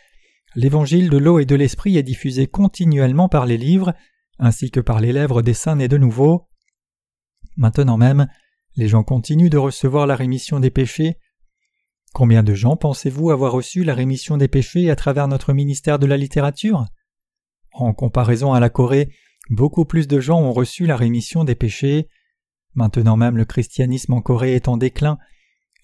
l'évangile 0.57 1.11
de 1.11 1.19
l'eau 1.19 1.39
et 1.39 1.45
de 1.45 1.55
l'esprit 1.55 1.97
est 1.99 2.03
diffusé 2.03 2.47
continuellement 2.47 3.29
par 3.29 3.47
les 3.47 3.59
livres, 3.59 3.95
ainsi 4.39 4.71
que 4.71 4.81
par 4.81 5.01
les 5.01 5.13
lèvres 5.13 5.43
des 5.43 5.55
saints 5.55 5.77
nés 5.77 5.87
de 5.87 5.99
nouveau. 5.99 6.49
Maintenant 7.57 7.99
même, 7.99 8.27
les 8.75 8.89
gens 8.89 9.05
continuent 9.05 9.51
de 9.51 9.59
recevoir 9.59 10.07
la 10.07 10.17
rémission 10.17 10.59
des 10.59 10.71
péchés. 10.71 11.19
Combien 12.15 12.43
de 12.43 12.55
gens 12.55 12.77
pensez-vous 12.77 13.31
avoir 13.31 13.53
reçu 13.53 13.85
la 13.85 13.95
rémission 13.95 14.39
des 14.39 14.49
péchés 14.49 14.91
à 14.91 14.97
travers 14.97 15.29
notre 15.29 15.53
ministère 15.53 15.99
de 15.99 16.07
la 16.07 16.17
littérature? 16.17 16.87
En 17.73 17.93
comparaison 17.93 18.55
à 18.55 18.61
la 18.61 18.71
Corée, 18.71 19.13
beaucoup 19.51 19.85
plus 19.85 20.09
de 20.09 20.21
gens 20.21 20.41
ont 20.41 20.53
reçu 20.53 20.87
la 20.87 20.97
rémission 20.97 21.45
des 21.45 21.55
péchés. 21.55 22.09
Maintenant 22.75 23.19
même 23.19 23.37
le 23.37 23.45
christianisme 23.45 24.15
en 24.15 24.23
Corée 24.23 24.55
est 24.55 24.69
en 24.69 24.79
déclin. 24.79 25.19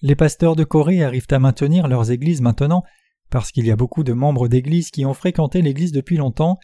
Les 0.01 0.15
pasteurs 0.15 0.55
de 0.55 0.63
Corée 0.63 1.03
arrivent 1.03 1.27
à 1.29 1.37
maintenir 1.37 1.87
leurs 1.87 2.09
églises 2.09 2.41
maintenant 2.41 2.83
parce 3.33 3.51
qu'il 3.51 3.65
y 3.65 3.71
a 3.71 3.75
beaucoup 3.75 4.03
de 4.03 4.13
membres 4.13 4.47
d'Église 4.47 4.91
qui 4.91 5.07
ont 5.07 5.15
fréquenté 5.15 5.63
l'Église 5.63 5.91
depuis 5.91 6.17
longtemps. 6.17 6.59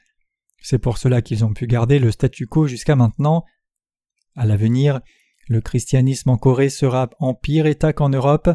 C'est 0.61 0.77
pour 0.77 0.99
cela 0.99 1.23
qu'ils 1.23 1.43
ont 1.43 1.51
pu 1.51 1.65
garder 1.65 1.97
le 1.97 2.11
statu 2.11 2.45
quo 2.45 2.67
jusqu'à 2.67 2.95
maintenant. 2.95 3.43
À 4.35 4.45
l'avenir, 4.45 5.01
le 5.47 5.61
christianisme 5.61 6.29
en 6.29 6.37
Corée 6.37 6.69
sera 6.69 7.09
en 7.17 7.33
pire 7.33 7.65
état 7.65 7.91
qu'en 7.91 8.09
Europe. 8.09 8.51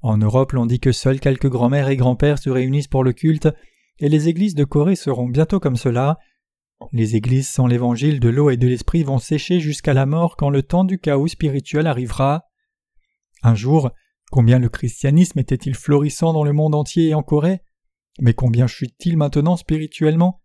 En 0.00 0.16
Europe, 0.16 0.52
l'on 0.52 0.64
dit 0.64 0.80
que 0.80 0.92
seuls 0.92 1.20
quelques 1.20 1.50
grands-mères 1.50 1.90
et 1.90 1.96
grands-pères 1.98 2.38
se 2.38 2.48
réunissent 2.48 2.88
pour 2.88 3.04
le 3.04 3.12
culte, 3.12 3.50
et 3.98 4.08
les 4.08 4.30
églises 4.30 4.54
de 4.54 4.64
Corée 4.64 4.96
seront 4.96 5.28
bientôt 5.28 5.60
comme 5.60 5.76
cela. 5.76 6.18
Les 6.90 7.16
églises 7.16 7.50
sans 7.50 7.66
l'évangile 7.66 8.18
de 8.18 8.30
l'eau 8.30 8.48
et 8.48 8.56
de 8.56 8.66
l'esprit 8.66 9.02
vont 9.02 9.18
sécher 9.18 9.60
jusqu'à 9.60 9.92
la 9.92 10.06
mort 10.06 10.38
quand 10.38 10.48
le 10.48 10.62
temps 10.62 10.84
du 10.84 10.98
chaos 10.98 11.28
spirituel 11.28 11.86
arrivera. 11.86 12.46
Un 13.42 13.54
jour, 13.54 13.90
combien 14.32 14.58
le 14.58 14.70
christianisme 14.70 15.38
était-il 15.38 15.74
florissant 15.76 16.32
dans 16.32 16.42
le 16.42 16.54
monde 16.54 16.74
entier 16.74 17.10
et 17.10 17.14
en 17.14 17.22
Corée? 17.22 17.60
Mais 18.18 18.32
combien 18.32 18.66
chute-t-il 18.66 19.16
maintenant 19.16 19.56
spirituellement? 19.56 20.42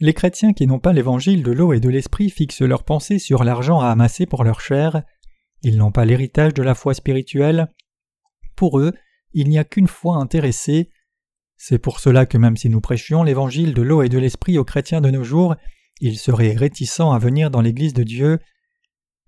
Les 0.00 0.12
chrétiens 0.12 0.52
qui 0.52 0.66
n'ont 0.66 0.80
pas 0.80 0.92
l'évangile 0.92 1.44
de 1.44 1.52
l'eau 1.52 1.72
et 1.72 1.80
de 1.80 1.88
l'esprit 1.88 2.28
fixent 2.28 2.62
leurs 2.62 2.84
pensées 2.84 3.20
sur 3.20 3.44
l'argent 3.44 3.80
à 3.80 3.88
amasser 3.88 4.26
pour 4.26 4.42
leur 4.42 4.60
chair. 4.60 5.02
Ils 5.62 5.76
n'ont 5.76 5.92
pas 5.92 6.04
l'héritage 6.04 6.54
de 6.54 6.62
la 6.62 6.74
foi 6.74 6.92
spirituelle. 6.92 7.72
Pour 8.56 8.80
eux, 8.80 8.92
il 9.32 9.48
n'y 9.48 9.58
a 9.58 9.64
qu'une 9.64 9.88
foi 9.88 10.16
intéressée. 10.16 10.90
C'est 11.56 11.78
pour 11.78 12.00
cela 12.00 12.26
que 12.26 12.38
même 12.38 12.56
si 12.56 12.68
nous 12.68 12.80
prêchions 12.80 13.22
l'évangile 13.22 13.74
de 13.74 13.82
l'eau 13.82 14.02
et 14.02 14.08
de 14.08 14.18
l'esprit 14.18 14.58
aux 14.58 14.64
chrétiens 14.64 15.00
de 15.00 15.10
nos 15.10 15.24
jours, 15.24 15.54
ils 16.00 16.18
seraient 16.18 16.54
réticents 16.54 17.12
à 17.12 17.18
venir 17.18 17.50
dans 17.50 17.60
l'Église 17.60 17.94
de 17.94 18.02
Dieu. 18.02 18.38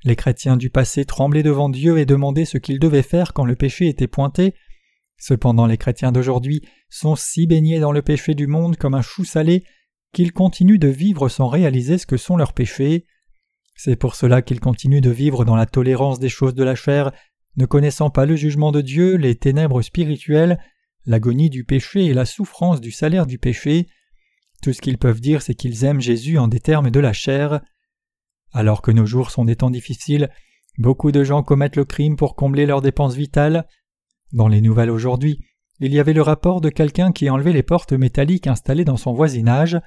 Les 0.04 0.16
chrétiens 0.16 0.56
du 0.56 0.70
passé 0.70 1.04
tremblaient 1.04 1.42
devant 1.42 1.68
Dieu 1.68 1.98
et 1.98 2.06
demandaient 2.06 2.44
ce 2.44 2.58
qu'ils 2.58 2.78
devaient 2.78 3.02
faire 3.02 3.32
quand 3.32 3.44
le 3.44 3.56
péché 3.56 3.88
était 3.88 4.06
pointé. 4.06 4.54
Cependant 5.18 5.66
les 5.66 5.76
chrétiens 5.76 6.12
d'aujourd'hui 6.12 6.62
sont 6.88 7.16
si 7.16 7.46
baignés 7.46 7.80
dans 7.80 7.92
le 7.92 8.00
péché 8.00 8.34
du 8.34 8.46
monde 8.46 8.76
comme 8.76 8.94
un 8.94 9.02
chou 9.02 9.24
salé 9.24 9.64
qu'ils 10.12 10.32
continuent 10.32 10.78
de 10.78 10.88
vivre 10.88 11.28
sans 11.28 11.48
réaliser 11.48 11.98
ce 11.98 12.06
que 12.06 12.16
sont 12.16 12.36
leurs 12.36 12.54
péchés. 12.54 13.06
C'est 13.76 13.96
pour 13.96 14.14
cela 14.14 14.42
qu'ils 14.42 14.60
continuent 14.60 15.02
de 15.02 15.10
vivre 15.10 15.44
dans 15.44 15.56
la 15.56 15.66
tolérance 15.66 16.18
des 16.18 16.28
choses 16.28 16.54
de 16.54 16.64
la 16.64 16.74
chair, 16.74 17.12
ne 17.56 17.66
connaissant 17.66 18.10
pas 18.10 18.26
le 18.26 18.36
jugement 18.36 18.72
de 18.72 18.80
Dieu, 18.80 19.16
les 19.16 19.36
ténèbres 19.36 19.82
spirituelles, 19.82 20.58
l'agonie 21.06 21.50
du 21.50 21.64
péché 21.64 22.06
et 22.06 22.14
la 22.14 22.24
souffrance 22.24 22.80
du 22.80 22.90
salaire 22.90 23.26
du 23.26 23.38
péché. 23.38 23.86
Tout 24.62 24.72
ce 24.72 24.80
qu'ils 24.80 24.98
peuvent 24.98 25.20
dire, 25.20 25.42
c'est 25.42 25.54
qu'ils 25.54 25.84
aiment 25.84 26.00
Jésus 26.00 26.38
en 26.38 26.48
des 26.48 26.60
termes 26.60 26.90
de 26.90 27.00
la 27.00 27.12
chair. 27.12 27.60
Alors 28.52 28.82
que 28.82 28.90
nos 28.90 29.06
jours 29.06 29.30
sont 29.30 29.44
des 29.44 29.56
temps 29.56 29.70
difficiles, 29.70 30.30
beaucoup 30.78 31.12
de 31.12 31.24
gens 31.24 31.42
commettent 31.42 31.76
le 31.76 31.84
crime 31.84 32.16
pour 32.16 32.34
combler 32.36 32.66
leurs 32.66 32.82
dépenses 32.82 33.14
vitales. 33.14 33.66
Dans 34.32 34.48
les 34.48 34.60
nouvelles 34.60 34.90
aujourd'hui, 34.90 35.40
il 35.80 35.94
y 35.94 36.00
avait 36.00 36.12
le 36.12 36.22
rapport 36.22 36.60
de 36.60 36.68
quelqu'un 36.68 37.12
qui 37.12 37.30
enlevait 37.30 37.52
les 37.52 37.62
portes 37.62 37.92
métalliques 37.92 38.46
installées 38.46 38.84
dans 38.84 38.96
son 38.96 39.12
voisinage. 39.12 39.78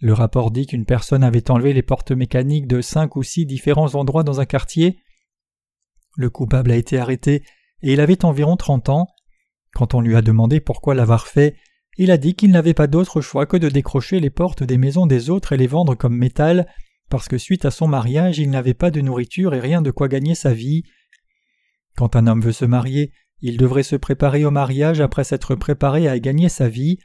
Le 0.00 0.12
rapport 0.12 0.50
dit 0.50 0.66
qu'une 0.66 0.84
personne 0.84 1.24
avait 1.24 1.50
enlevé 1.50 1.72
les 1.72 1.82
portes 1.82 2.12
mécaniques 2.12 2.66
de 2.66 2.82
cinq 2.82 3.16
ou 3.16 3.22
six 3.22 3.46
différents 3.46 3.94
endroits 3.94 4.24
dans 4.24 4.40
un 4.40 4.44
quartier. 4.44 4.98
Le 6.16 6.28
coupable 6.28 6.70
a 6.70 6.76
été 6.76 6.98
arrêté 6.98 7.42
et 7.82 7.92
il 7.92 8.00
avait 8.00 8.24
environ 8.24 8.56
trente 8.56 8.88
ans. 8.88 9.06
Quand 9.74 9.94
on 9.94 10.00
lui 10.00 10.16
a 10.16 10.22
demandé 10.22 10.60
pourquoi 10.60 10.94
l'avoir 10.94 11.26
fait, 11.26 11.56
il 11.98 12.10
a 12.10 12.18
dit 12.18 12.34
qu'il 12.34 12.50
n'avait 12.50 12.74
pas 12.74 12.86
d'autre 12.86 13.22
choix 13.22 13.46
que 13.46 13.56
de 13.56 13.70
décrocher 13.70 14.20
les 14.20 14.30
portes 14.30 14.62
des 14.62 14.76
maisons 14.76 15.06
des 15.06 15.30
autres 15.30 15.52
et 15.52 15.56
les 15.56 15.66
vendre 15.66 15.94
comme 15.94 16.16
métal, 16.16 16.66
parce 17.08 17.28
que 17.28 17.38
suite 17.38 17.64
à 17.64 17.70
son 17.70 17.88
mariage 17.88 18.38
il 18.38 18.50
n'avait 18.50 18.74
pas 18.74 18.90
de 18.90 19.00
nourriture 19.00 19.54
et 19.54 19.60
rien 19.60 19.82
de 19.82 19.90
quoi 19.90 20.08
gagner 20.08 20.34
sa 20.34 20.52
vie. 20.52 20.82
Quand 21.96 22.16
un 22.16 22.26
homme 22.26 22.42
veut 22.42 22.52
se 22.52 22.64
marier, 22.64 23.12
il 23.40 23.56
devrait 23.56 23.82
se 23.82 23.96
préparer 23.96 24.44
au 24.44 24.50
mariage 24.50 25.00
après 25.00 25.24
s'être 25.24 25.54
préparé 25.54 26.08
à 26.08 26.18
gagner 26.18 26.48
sa 26.48 26.68
vie. 26.68 26.98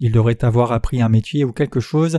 Il 0.00 0.12
devrait 0.12 0.44
avoir 0.44 0.72
appris 0.72 1.02
un 1.02 1.08
métier 1.08 1.44
ou 1.44 1.52
quelque 1.52 1.80
chose. 1.80 2.18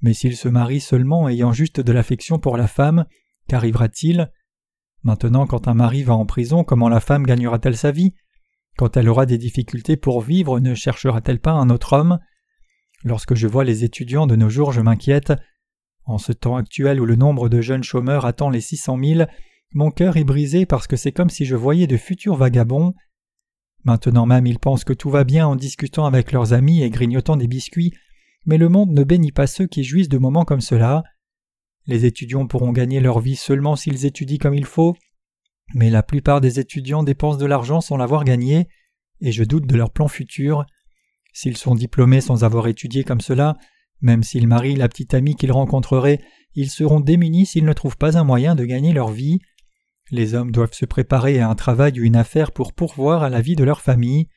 Mais 0.00 0.14
s'il 0.14 0.36
se 0.36 0.48
marie 0.48 0.80
seulement 0.80 1.28
ayant 1.28 1.52
juste 1.52 1.80
de 1.80 1.92
l'affection 1.92 2.38
pour 2.38 2.56
la 2.56 2.66
femme, 2.66 3.06
qu'arrivera-t-il? 3.48 4.30
Maintenant, 5.04 5.46
quand 5.46 5.68
un 5.68 5.74
mari 5.74 6.02
va 6.02 6.14
en 6.14 6.26
prison, 6.26 6.64
comment 6.64 6.88
la 6.88 7.00
femme 7.00 7.24
gagnera-t-elle 7.24 7.76
sa 7.76 7.90
vie? 7.90 8.14
Quand 8.76 8.96
elle 8.96 9.08
aura 9.08 9.26
des 9.26 9.38
difficultés 9.38 9.96
pour 9.96 10.20
vivre, 10.20 10.60
ne 10.60 10.74
cherchera-t-elle 10.74 11.40
pas 11.40 11.52
un 11.52 11.70
autre 11.70 11.92
homme? 11.94 12.18
Lorsque 13.04 13.34
je 13.34 13.46
vois 13.46 13.64
les 13.64 13.84
étudiants 13.84 14.26
de 14.26 14.36
nos 14.36 14.48
jours, 14.48 14.72
je 14.72 14.80
m'inquiète. 14.80 15.32
En 16.04 16.18
ce 16.18 16.32
temps 16.32 16.56
actuel 16.56 17.00
où 17.00 17.04
le 17.04 17.16
nombre 17.16 17.48
de 17.48 17.60
jeunes 17.60 17.84
chômeurs 17.84 18.26
attend 18.26 18.50
les 18.50 18.60
six 18.60 18.76
cent 18.76 18.96
mille, 18.96 19.28
mon 19.72 19.90
cœur 19.90 20.16
est 20.16 20.24
brisé 20.24 20.66
parce 20.66 20.86
que 20.86 20.96
c'est 20.96 21.12
comme 21.12 21.30
si 21.30 21.44
je 21.44 21.56
voyais 21.56 21.86
de 21.86 21.96
futurs 21.96 22.36
vagabonds. 22.36 22.94
Maintenant 23.84 24.26
même 24.26 24.46
ils 24.46 24.58
pensent 24.58 24.84
que 24.84 24.92
tout 24.92 25.10
va 25.10 25.24
bien 25.24 25.46
en 25.46 25.56
discutant 25.56 26.04
avec 26.04 26.32
leurs 26.32 26.52
amis 26.52 26.82
et 26.82 26.90
grignotant 26.90 27.36
des 27.36 27.46
biscuits, 27.46 27.92
mais 28.44 28.58
le 28.58 28.68
monde 28.68 28.90
ne 28.90 29.04
bénit 29.04 29.32
pas 29.32 29.46
ceux 29.46 29.66
qui 29.66 29.84
jouissent 29.84 30.08
de 30.08 30.18
moments 30.18 30.44
comme 30.44 30.60
cela. 30.60 31.02
Les 31.86 32.04
étudiants 32.04 32.46
pourront 32.46 32.72
gagner 32.72 33.00
leur 33.00 33.20
vie 33.20 33.36
seulement 33.36 33.76
s'ils 33.76 34.06
étudient 34.06 34.38
comme 34.38 34.54
il 34.54 34.64
faut, 34.64 34.96
mais 35.74 35.90
la 35.90 36.02
plupart 36.02 36.40
des 36.40 36.60
étudiants 36.60 37.02
dépensent 37.02 37.38
de 37.38 37.46
l'argent 37.46 37.80
sans 37.80 37.96
l'avoir 37.96 38.24
gagné, 38.24 38.68
et 39.20 39.32
je 39.32 39.44
doute 39.44 39.66
de 39.66 39.76
leur 39.76 39.90
plan 39.90 40.08
futur. 40.08 40.64
S'ils 41.32 41.56
sont 41.56 41.74
diplômés 41.74 42.20
sans 42.20 42.44
avoir 42.44 42.66
étudié 42.66 43.04
comme 43.04 43.20
cela, 43.20 43.56
même 44.02 44.22
s'ils 44.22 44.48
marient 44.48 44.76
la 44.76 44.88
petite 44.88 45.14
amie 45.14 45.36
qu'ils 45.36 45.52
rencontreraient, 45.52 46.20
ils 46.54 46.70
seront 46.70 47.00
démunis 47.00 47.46
s'ils 47.46 47.64
ne 47.64 47.72
trouvent 47.72 47.96
pas 47.96 48.18
un 48.18 48.24
moyen 48.24 48.54
de 48.54 48.64
gagner 48.64 48.92
leur 48.92 49.10
vie. 49.10 49.38
Les 50.10 50.34
hommes 50.34 50.50
doivent 50.52 50.74
se 50.74 50.84
préparer 50.84 51.40
à 51.40 51.48
un 51.48 51.54
travail 51.54 51.98
ou 51.98 52.04
une 52.04 52.16
affaire 52.16 52.52
pour 52.52 52.74
pourvoir 52.74 53.22
à 53.22 53.30
la 53.30 53.40
vie 53.40 53.56
de 53.56 53.64
leur 53.64 53.80
famille. 53.80 54.28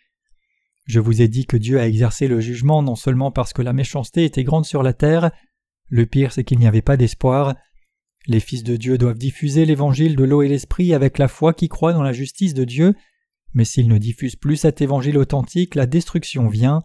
Je 0.85 0.99
vous 0.99 1.21
ai 1.21 1.27
dit 1.27 1.45
que 1.45 1.57
Dieu 1.57 1.79
a 1.79 1.87
exercé 1.87 2.27
le 2.27 2.39
jugement 2.39 2.83
non 2.83 2.95
seulement 2.95 3.31
parce 3.31 3.51
que 3.51 3.63
la 3.63 3.73
méchanceté 3.73 4.23
était 4.23 4.43
grande 4.43 4.65
sur 4.65 4.83
la 4.83 4.93
terre, 4.93 5.31
le 5.87 6.05
pire 6.05 6.31
c'est 6.31 6.43
qu'il 6.43 6.59
n'y 6.59 6.67
avait 6.67 6.83
pas 6.83 6.95
d'espoir, 6.95 7.55
les 8.27 8.39
fils 8.39 8.63
de 8.63 8.75
Dieu 8.75 8.97
doivent 8.97 9.17
diffuser 9.17 9.65
l'évangile 9.65 10.15
de 10.15 10.23
l'eau 10.23 10.41
et 10.41 10.47
l'esprit 10.47 10.93
avec 10.93 11.17
la 11.17 11.27
foi 11.27 11.53
qui 11.53 11.67
croit 11.67 11.93
dans 11.93 12.03
la 12.03 12.13
justice 12.13 12.53
de 12.53 12.63
Dieu, 12.63 12.95
mais 13.53 13.65
s'ils 13.65 13.87
ne 13.87 13.97
diffusent 13.97 14.35
plus 14.35 14.57
cet 14.57 14.81
évangile 14.81 15.17
authentique, 15.17 15.75
la 15.75 15.85
destruction 15.85 16.47
vient, 16.47 16.81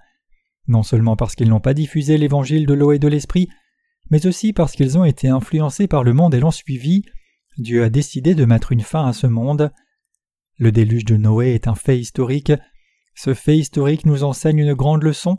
non 0.70 0.82
seulement 0.82 1.16
parce 1.16 1.34
qu'ils 1.34 1.48
n'ont 1.48 1.60
pas 1.60 1.74
diffusé 1.74 2.16
l'évangile 2.16 2.64
de 2.64 2.74
l'eau 2.74 2.92
et 2.92 2.98
de 2.98 3.08
l'esprit, 3.08 3.48
mais 4.10 4.26
aussi 4.26 4.52
parce 4.52 4.72
qu'ils 4.72 4.96
ont 4.96 5.04
été 5.04 5.28
influencés 5.28 5.86
par 5.86 6.04
le 6.04 6.14
monde 6.14 6.34
et 6.34 6.40
l'ont 6.40 6.50
suivi, 6.50 7.02
Dieu 7.58 7.84
a 7.84 7.90
décidé 7.90 8.34
de 8.34 8.44
mettre 8.44 8.72
une 8.72 8.80
fin 8.80 9.06
à 9.06 9.12
ce 9.12 9.26
monde. 9.26 9.72
Le 10.56 10.72
déluge 10.72 11.04
de 11.04 11.16
Noé 11.16 11.54
est 11.54 11.68
un 11.68 11.74
fait 11.74 11.98
historique. 11.98 12.52
Ce 13.14 13.34
fait 13.34 13.58
historique 13.58 14.06
nous 14.06 14.24
enseigne 14.24 14.58
une 14.58 14.74
grande 14.74 15.02
leçon. 15.02 15.36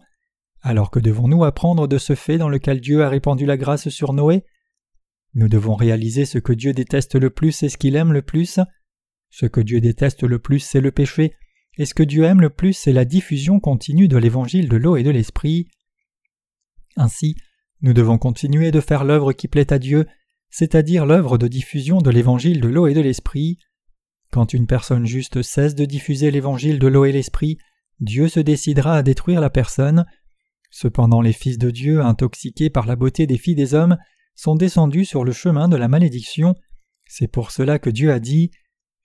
Alors 0.62 0.92
que 0.92 1.00
devons-nous 1.00 1.44
apprendre 1.44 1.88
de 1.88 1.98
ce 1.98 2.14
fait 2.14 2.38
dans 2.38 2.50
lequel 2.50 2.80
Dieu 2.80 3.04
a 3.04 3.10
répandu 3.10 3.46
la 3.46 3.58
grâce 3.58 3.90
sur 3.90 4.14
Noé? 4.14 4.44
Nous 5.34 5.48
devons 5.48 5.76
réaliser 5.76 6.26
ce 6.26 6.38
que 6.38 6.54
Dieu 6.54 6.74
déteste 6.74 7.16
le 7.16 7.30
plus 7.30 7.64
et 7.64 7.70
ce 7.70 7.78
qu'il 7.78 7.96
aime 7.96 8.14
le 8.14 8.22
plus. 8.22 8.60
Ce 9.30 9.46
que 9.46 9.62
Dieu 9.62 9.80
déteste 9.80 10.24
le 10.24 10.40
plus, 10.40 10.60
c'est 10.60 10.82
le 10.82 10.92
péché, 10.92 11.34
et 11.78 11.86
ce 11.86 11.94
que 11.94 12.04
Dieu 12.04 12.24
aime 12.26 12.42
le 12.42 12.50
plus, 12.50 12.74
c'est 12.74 12.92
la 12.92 13.06
diffusion 13.06 13.60
continue 13.60 14.08
de 14.08 14.18
l'évangile 14.18 14.68
de 14.68 14.78
l'eau 14.78 14.98
et 14.98 15.04
de 15.04 15.10
l'esprit. 15.10 15.68
Ainsi, 16.98 17.36
nous 17.82 17.94
devons 17.94 18.18
continuer 18.18 18.72
de 18.72 18.82
faire 18.82 19.06
l'œuvre 19.06 19.34
qui 19.34 19.48
plaît 19.48 19.72
à 19.72 19.80
Dieu, 19.80 20.06
c'est-à-dire 20.50 21.06
l'œuvre 21.06 21.38
de 21.38 21.48
diffusion 21.48 22.00
de 22.00 22.12
l'évangile 22.12 22.60
de 22.60 22.68
l'eau 22.68 22.88
et 22.88 22.94
de 22.94 23.02
l'esprit. 23.02 23.58
Quand 24.32 24.54
une 24.54 24.68
personne 24.68 25.06
juste 25.06 25.42
cesse 25.42 25.76
de 25.76 25.86
diffuser 25.86 26.30
l'évangile 26.30 26.78
de 26.78 26.88
l'eau 26.88 27.06
et 27.06 27.12
l'esprit, 27.12 27.58
Dieu 28.00 28.28
se 28.28 28.40
décidera 28.40 28.98
à 28.98 29.04
détruire 29.04 29.42
la 29.42 29.50
personne. 29.50 30.06
Cependant 30.72 31.22
les 31.22 31.34
fils 31.34 31.58
de 31.58 31.72
Dieu, 31.72 32.02
intoxiqués 32.02 32.70
par 32.70 32.86
la 32.86 32.96
beauté 32.96 33.28
des 33.28 33.38
filles 33.38 33.56
des 33.56 33.74
hommes, 33.74 33.98
sont 34.36 34.56
descendus 34.56 35.06
sur 35.06 35.24
le 35.24 35.32
chemin 35.32 35.70
de 35.70 35.78
la 35.78 35.88
malédiction. 35.88 36.56
C'est 37.08 37.28
pour 37.28 37.52
cela 37.52 37.80
que 37.80 37.90
Dieu 37.90 38.12
a 38.12 38.20
dit 38.20 38.52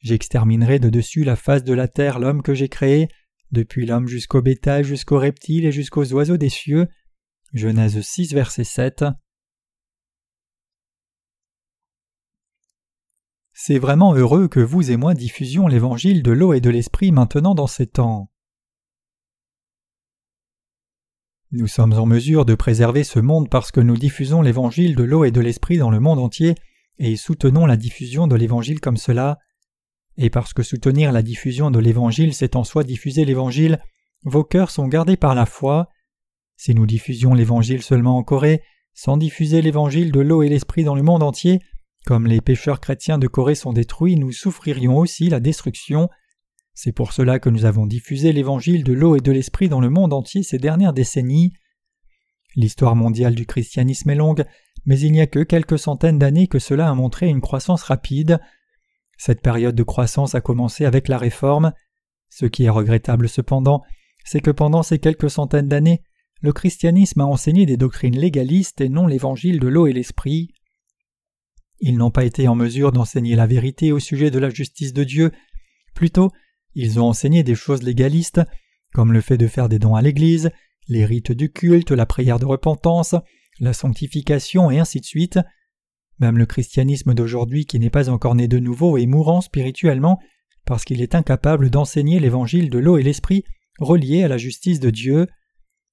J'exterminerai 0.07 0.79
de 0.79 0.89
dessus 0.89 1.25
la 1.25 1.35
face 1.35 1.65
de 1.65 1.73
la 1.73 1.89
terre 1.89 2.21
l'homme 2.21 2.41
que 2.41 2.55
j'ai 2.55 2.69
créé, 2.69 3.09
depuis 3.51 3.87
l'homme 3.87 4.07
jusqu'au 4.07 4.41
bétail, 4.41 4.85
jusqu'aux 4.85 5.19
reptiles 5.19 5.67
et 5.67 5.73
jusqu'aux 5.73 6.13
oiseaux 6.13 6.37
des 6.37 6.49
cieux. 6.49 6.87
Genèse 7.55 8.01
6, 8.01 8.33
verset 8.33 8.63
7. 8.63 9.05
C'est 13.53 13.81
vraiment 13.81 14.15
heureux 14.15 14.47
que 14.47 14.61
vous 14.61 14.93
et 14.93 14.97
moi 14.97 15.13
diffusions 15.13 15.67
l'évangile 15.67 16.23
de 16.23 16.31
l'eau 16.31 16.53
et 16.53 16.61
de 16.61 16.71
l'esprit 16.71 17.11
maintenant 17.11 17.57
dans 17.57 17.67
ces 17.67 17.89
temps. 17.89 18.31
Nous 21.51 21.67
sommes 21.67 21.95
en 21.95 22.07
mesure 22.07 22.45
de 22.45 22.55
préserver 22.55 23.03
ce 23.03 23.19
monde 23.19 23.51
parce 23.51 23.73
que 23.73 23.81
nous 23.81 23.97
diffusons 23.97 24.41
l'évangile 24.41 24.95
de 24.95 25.03
l'eau 25.03 25.25
et 25.25 25.33
de 25.33 25.41
l'esprit 25.41 25.79
dans 25.79 25.91
le 25.91 25.99
monde 25.99 26.21
entier 26.21 26.55
et 26.99 27.17
soutenons 27.17 27.67
la 27.67 27.77
diffusion 27.77 28.29
de 28.29 28.37
l'évangile 28.37 28.79
comme 28.79 28.99
cela. 28.99 29.41
Et 30.19 30.31
parce 30.31 30.53
que 30.55 30.63
soutenir 30.63 31.13
la 31.13 31.23
diffusion 31.23 31.71
de 31.71 31.79
l'évangile 31.79 32.35
c'est 32.35 32.57
en 32.57 32.65
soi 32.65 32.85
diffuser 32.85 33.25
l'évangile, 33.25 33.81
vos 34.25 34.45
cœurs 34.45 34.71
sont 34.71 34.89
gardés 34.89 35.17
par 35.17 35.35
la 35.35 35.47
foi. 35.47 35.89
Si 36.57 36.75
nous 36.75 36.87
diffusions 36.87 37.35
l'évangile 37.35 37.83
seulement 37.83 38.17
en 38.17 38.23
Corée, 38.23 38.63
sans 38.95 39.17
diffuser 39.17 39.61
l'évangile 39.61 40.11
de 40.11 40.21
l'eau 40.21 40.43
et 40.43 40.49
l'esprit 40.49 40.85
dans 40.85 40.95
le 40.95 41.03
monde 41.03 41.23
entier, 41.23 41.61
comme 42.07 42.27
les 42.27 42.41
pécheurs 42.41 42.81
chrétiens 42.81 43.19
de 43.19 43.27
Corée 43.27 43.55
sont 43.55 43.73
détruits, 43.73 44.17
nous 44.17 44.33
souffririons 44.33 44.97
aussi 44.97 45.29
la 45.29 45.41
destruction. 45.41 46.09
C'est 46.73 46.93
pour 46.93 47.13
cela 47.13 47.39
que 47.39 47.51
nous 47.51 47.65
avons 47.65 47.85
diffusé 47.85 48.33
l'évangile 48.33 48.85
de 48.85 48.93
l'eau 48.93 49.17
et 49.17 49.21
de 49.21 49.33
l'esprit 49.33 49.69
dans 49.69 49.81
le 49.81 49.91
monde 49.91 50.13
entier 50.13 50.43
ces 50.43 50.59
dernières 50.59 50.93
décennies. 50.93 51.53
L'histoire 52.55 52.97
mondiale 52.97 53.35
du 53.35 53.45
christianisme 53.45 54.09
est 54.09 54.15
longue, 54.15 54.45
mais 54.87 54.99
il 55.01 55.13
n'y 55.13 55.21
a 55.21 55.27
que 55.27 55.43
quelques 55.43 55.79
centaines 55.79 56.19
d'années 56.19 56.47
que 56.47 56.59
cela 56.59 56.89
a 56.89 56.95
montré 56.95 57.29
une 57.29 57.41
croissance 57.41 57.83
rapide. 57.83 58.41
Cette 59.17 59.41
période 59.41 59.75
de 59.75 59.83
croissance 59.83 60.35
a 60.35 60.41
commencé 60.41 60.85
avec 60.85 61.09
la 61.09 61.19
Réforme. 61.19 61.73
Ce 62.29 62.47
qui 62.47 62.65
est 62.65 62.71
regrettable 62.71 63.29
cependant, 63.29 63.83
c'est 64.25 64.41
que 64.41 64.51
pendant 64.51 64.83
ces 64.83 64.99
quelques 64.99 65.31
centaines 65.31 65.69
d'années, 65.69 66.03
le 66.43 66.53
christianisme 66.53 67.21
a 67.21 67.27
enseigné 67.27 67.65
des 67.65 67.77
doctrines 67.77 68.19
légalistes 68.19 68.81
et 68.81 68.89
non 68.89 69.07
l'évangile 69.07 69.59
de 69.59 69.69
l'eau 69.69 69.87
et 69.87 69.93
l'esprit. 69.93 70.49
Ils 71.81 71.97
n'ont 71.97 72.11
pas 72.11 72.25
été 72.25 72.49
en 72.49 72.55
mesure 72.55 72.93
d'enseigner 72.93 73.37
la 73.37 73.47
vérité 73.47 73.93
au 73.93 73.99
sujet 73.99 74.31
de 74.31 74.39
la 74.39 74.51
justice 74.51 74.93
de 74.93 75.05
Dieu, 75.05 75.33
plutôt 75.95 76.31
ils 76.75 77.01
ont 77.01 77.09
enseigné 77.09 77.43
des 77.43 77.55
choses 77.55 77.83
légalistes, 77.83 78.43
comme 78.93 79.13
le 79.13 79.21
fait 79.21 79.39
de 79.39 79.47
faire 79.47 79.69
des 79.69 79.79
dons 79.79 79.95
à 79.95 80.03
l'Église, 80.03 80.51
les 80.89 81.05
rites 81.05 81.33
du 81.33 81.51
culte, 81.51 81.91
la 81.91 82.07
prière 82.07 82.39
de 82.39 82.45
repentance, 82.45 83.15
la 83.61 83.73
sanctification 83.73 84.71
et 84.71 84.79
ainsi 84.79 85.01
de 85.01 85.07
suite. 85.07 85.39
Même 86.19 86.39
le 86.39 86.47
christianisme 86.47 87.15
d'aujourd'hui 87.15 87.67
qui 87.67 87.79
n'est 87.79 87.91
pas 87.91 88.09
encore 88.09 88.35
né 88.35 88.49
de 88.49 88.59
nouveau 88.59 88.97
est 88.97 89.07
mourant 89.07 89.41
spirituellement 89.41 90.19
parce 90.65 90.85
qu'il 90.85 91.03
est 91.03 91.15
incapable 91.15 91.71
d'enseigner 91.71 92.19
l'évangile 92.19 92.71
de 92.71 92.79
l'eau 92.79 92.99
et 92.99 93.03
l'esprit 93.03 93.45
relié 93.79 94.23
à 94.23 94.29
la 94.29 94.39
justice 94.39 94.81
de 94.81 94.91
Dieu. 94.91 95.27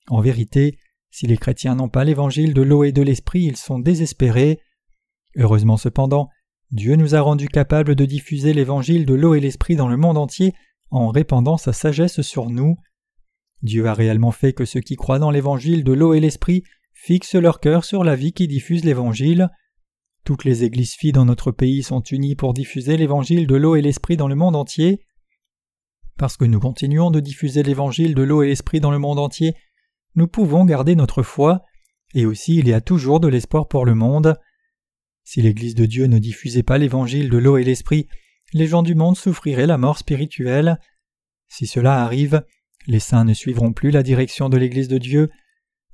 En 0.07 0.21
vérité, 0.21 0.77
si 1.11 1.27
les 1.27 1.37
chrétiens 1.37 1.75
n'ont 1.75 1.89
pas 1.89 2.03
l'évangile 2.03 2.53
de 2.53 2.61
l'eau 2.61 2.83
et 2.83 2.91
de 2.91 3.01
l'esprit, 3.01 3.43
ils 3.43 3.57
sont 3.57 3.79
désespérés. 3.79 4.59
Heureusement 5.37 5.77
cependant, 5.77 6.29
Dieu 6.71 6.95
nous 6.95 7.13
a 7.13 7.21
rendus 7.21 7.49
capables 7.49 7.95
de 7.95 8.05
diffuser 8.05 8.53
l'évangile 8.53 9.05
de 9.05 9.13
l'eau 9.13 9.35
et 9.35 9.39
l'esprit 9.39 9.75
dans 9.75 9.87
le 9.87 9.97
monde 9.97 10.17
entier 10.17 10.53
en 10.89 11.09
répandant 11.09 11.57
sa 11.57 11.73
sagesse 11.73 12.21
sur 12.21 12.49
nous. 12.49 12.77
Dieu 13.61 13.85
a 13.85 13.93
réellement 13.93 14.31
fait 14.31 14.53
que 14.53 14.65
ceux 14.65 14.81
qui 14.81 14.95
croient 14.95 15.19
dans 15.19 15.31
l'évangile 15.31 15.83
de 15.83 15.93
l'eau 15.93 16.13
et 16.13 16.19
l'esprit 16.19 16.63
fixent 16.93 17.35
leur 17.35 17.59
cœur 17.59 17.85
sur 17.85 18.03
la 18.03 18.15
vie 18.15 18.33
qui 18.33 18.47
diffuse 18.47 18.83
l'évangile. 18.83 19.49
Toutes 20.23 20.45
les 20.45 20.63
églises 20.63 20.93
filles 20.93 21.11
dans 21.11 21.25
notre 21.25 21.51
pays 21.51 21.83
sont 21.83 22.01
unies 22.01 22.35
pour 22.35 22.53
diffuser 22.53 22.95
l'évangile 22.95 23.45
de 23.45 23.55
l'eau 23.55 23.75
et 23.75 23.81
l'esprit 23.81 24.15
dans 24.15 24.29
le 24.29 24.35
monde 24.35 24.55
entier. 24.55 25.05
Parce 26.17 26.37
que 26.37 26.45
nous 26.45 26.59
continuons 26.59 27.11
de 27.11 27.19
diffuser 27.19 27.61
l'évangile 27.63 28.15
de 28.15 28.23
l'eau 28.23 28.41
et 28.41 28.47
l'esprit 28.47 28.79
dans 28.79 28.91
le 28.91 28.99
monde 28.99 29.19
entier, 29.19 29.53
nous 30.15 30.27
pouvons 30.27 30.63
garder 30.63 30.95
notre 30.95 31.23
foi, 31.23 31.63
et 32.13 32.25
aussi 32.25 32.55
il 32.55 32.67
y 32.67 32.73
a 32.73 32.81
toujours 32.81 33.19
de 33.19 33.27
l'espoir 33.27 33.67
pour 33.67 33.85
le 33.85 33.95
monde. 33.95 34.39
Si 35.23 35.41
l'Église 35.41 35.75
de 35.75 35.85
Dieu 35.85 36.05
ne 36.05 36.19
diffusait 36.19 36.63
pas 36.63 36.77
l'évangile 36.77 37.29
de 37.29 37.37
l'eau 37.37 37.57
et 37.57 37.63
l'esprit, 37.63 38.07
les 38.53 38.67
gens 38.67 38.83
du 38.83 38.95
monde 38.95 39.17
souffriraient 39.17 39.67
la 39.67 39.77
mort 39.77 39.97
spirituelle. 39.97 40.79
Si 41.49 41.65
cela 41.65 42.03
arrive, 42.03 42.43
les 42.87 42.99
saints 42.99 43.25
ne 43.25 43.33
suivront 43.33 43.73
plus 43.73 43.91
la 43.91 44.03
direction 44.03 44.49
de 44.49 44.57
l'Église 44.57 44.87
de 44.87 44.97
Dieu. 44.97 45.29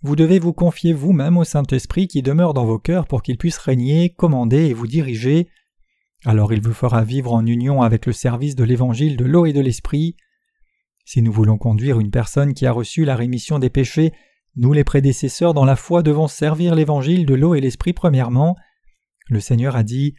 Vous 0.01 0.15
devez 0.15 0.39
vous 0.39 0.53
confier 0.53 0.93
vous-même 0.93 1.37
au 1.37 1.43
Saint-Esprit 1.43 2.07
qui 2.07 2.21
demeure 2.21 2.53
dans 2.53 2.65
vos 2.65 2.79
cœurs 2.79 3.05
pour 3.05 3.21
qu'il 3.21 3.37
puisse 3.37 3.57
régner, 3.57 4.11
commander 4.11 4.67
et 4.67 4.73
vous 4.73 4.87
diriger. 4.87 5.49
Alors 6.25 6.53
il 6.53 6.61
vous 6.61 6.73
fera 6.73 7.03
vivre 7.03 7.33
en 7.33 7.45
union 7.45 7.81
avec 7.81 8.05
le 8.05 8.13
service 8.13 8.55
de 8.55 8.63
l'Évangile 8.63 9.17
de 9.17 9.25
l'eau 9.25 9.45
et 9.45 9.51
de 9.51 9.59
l'Esprit. 9.59 10.15
Si 11.03 11.21
nous 11.21 11.33
voulons 11.33 11.57
conduire 11.57 11.99
une 11.99 12.11
personne 12.11 12.53
qui 12.53 12.65
a 12.65 12.71
reçu 12.71 13.03
la 13.03 13.17
rémission 13.17 13.59
des 13.59 13.69
péchés, 13.69 14.13
nous 14.55 14.71
les 14.71 14.85
prédécesseurs 14.85 15.53
dans 15.53 15.65
la 15.65 15.75
foi 15.75 16.01
devons 16.01 16.27
servir 16.27 16.75
l'Évangile 16.75 17.25
de 17.25 17.33
l'eau 17.33 17.53
et 17.53 17.61
l'Esprit 17.61 17.93
premièrement. 17.93 18.55
Le 19.27 19.41
Seigneur 19.41 19.75
a 19.75 19.83
dit 19.83 20.15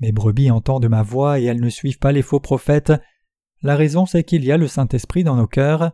Mes 0.00 0.12
brebis 0.12 0.50
entendent 0.50 0.88
ma 0.88 1.02
voix 1.02 1.38
et 1.38 1.44
elles 1.44 1.60
ne 1.60 1.68
suivent 1.68 1.98
pas 1.98 2.12
les 2.12 2.22
faux 2.22 2.40
prophètes. 2.40 2.94
La 3.60 3.76
raison 3.76 4.06
c'est 4.06 4.24
qu'il 4.24 4.44
y 4.44 4.52
a 4.52 4.56
le 4.56 4.68
Saint-Esprit 4.68 5.22
dans 5.22 5.36
nos 5.36 5.46
cœurs. 5.46 5.92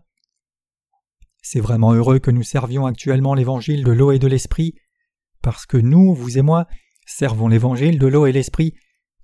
C'est 1.47 1.61
vraiment 1.61 1.93
heureux 1.93 2.21
que 2.21 2.31
nous 2.31 2.43
servions 2.43 2.87
actuellement 2.87 3.35
l'Évangile 3.35 3.85
de 3.85 3.93
l'eau 3.93 4.13
et 4.13 4.19
de 4.19 4.27
l'Esprit. 4.27 4.77
Parce 5.43 5.67
que 5.67 5.77
nous, 5.77 6.15
vous 6.15 6.39
et 6.39 6.43
moi, 6.43 6.67
servons 7.07 7.49
l'Évangile 7.49 7.99
de 7.99 8.07
l'eau 8.07 8.25
et 8.25 8.33
l'Esprit, 8.33 8.73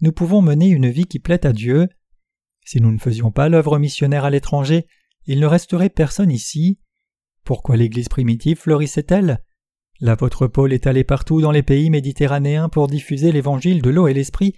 nous 0.03 0.13
pouvons 0.13 0.43
mener 0.43 0.69
une 0.69 0.91
vie 0.91 1.07
qui 1.07 1.19
plaît 1.19 1.47
à 1.47 1.55
Dieu. 1.55 1.89
Si 2.63 2.79
nous 2.79 2.93
ne 2.93 2.99
faisions 2.99 3.31
pas 3.31 3.49
l'œuvre 3.49 3.79
missionnaire 3.79 4.27
à 4.27 4.31
l'étranger, 4.31 4.87
il 5.25 5.41
ne 5.41 5.47
resterait 5.47 5.89
personne 5.89 6.31
ici. 6.31 6.79
Pourquoi 7.43 7.79
l'Église 7.79 8.11
primitive 8.11 8.59
fleurissait-elle? 8.59 9.43
L'apôtre 9.99 10.47
Paul 10.47 10.75
est 10.75 10.87
allé 10.87 11.05
partout 11.05 11.41
dans 11.41 11.53
les 11.53 11.63
pays 11.63 11.89
méditerranéens 11.89 12.69
pour 12.69 12.87
diffuser 12.87 13.33
l'évangile 13.33 13.81
de 13.81 13.89
l'eau 13.89 14.09
et 14.09 14.15
l'esprit, 14.15 14.57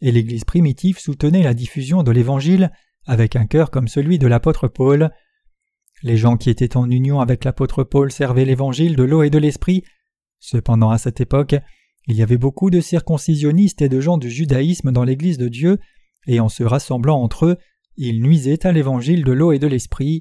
et 0.00 0.10
l'Église 0.10 0.44
primitive 0.44 0.98
soutenait 0.98 1.44
la 1.44 1.54
diffusion 1.54 2.02
de 2.02 2.10
l'évangile 2.10 2.72
avec 3.06 3.36
un 3.36 3.46
cœur 3.46 3.70
comme 3.70 3.86
celui 3.86 4.18
de 4.18 4.26
l'apôtre 4.26 4.66
Paul. 4.66 5.12
Les 6.04 6.18
gens 6.18 6.36
qui 6.36 6.50
étaient 6.50 6.76
en 6.76 6.90
union 6.90 7.20
avec 7.20 7.44
l'apôtre 7.44 7.82
Paul 7.82 8.12
servaient 8.12 8.44
l'évangile 8.44 8.94
de 8.94 9.04
l'eau 9.04 9.22
et 9.22 9.30
de 9.30 9.38
l'esprit. 9.38 9.84
Cependant, 10.38 10.90
à 10.90 10.98
cette 10.98 11.22
époque, 11.22 11.56
il 12.06 12.14
y 12.14 12.22
avait 12.22 12.36
beaucoup 12.36 12.68
de 12.68 12.82
circoncisionnistes 12.82 13.80
et 13.80 13.88
de 13.88 14.00
gens 14.00 14.18
du 14.18 14.30
judaïsme 14.30 14.92
dans 14.92 15.02
l'Église 15.02 15.38
de 15.38 15.48
Dieu, 15.48 15.78
et 16.26 16.40
en 16.40 16.50
se 16.50 16.62
rassemblant 16.62 17.22
entre 17.22 17.46
eux, 17.46 17.56
ils 17.96 18.20
nuisaient 18.20 18.66
à 18.66 18.72
l'évangile 18.72 19.24
de 19.24 19.32
l'eau 19.32 19.52
et 19.52 19.58
de 19.58 19.66
l'esprit. 19.66 20.20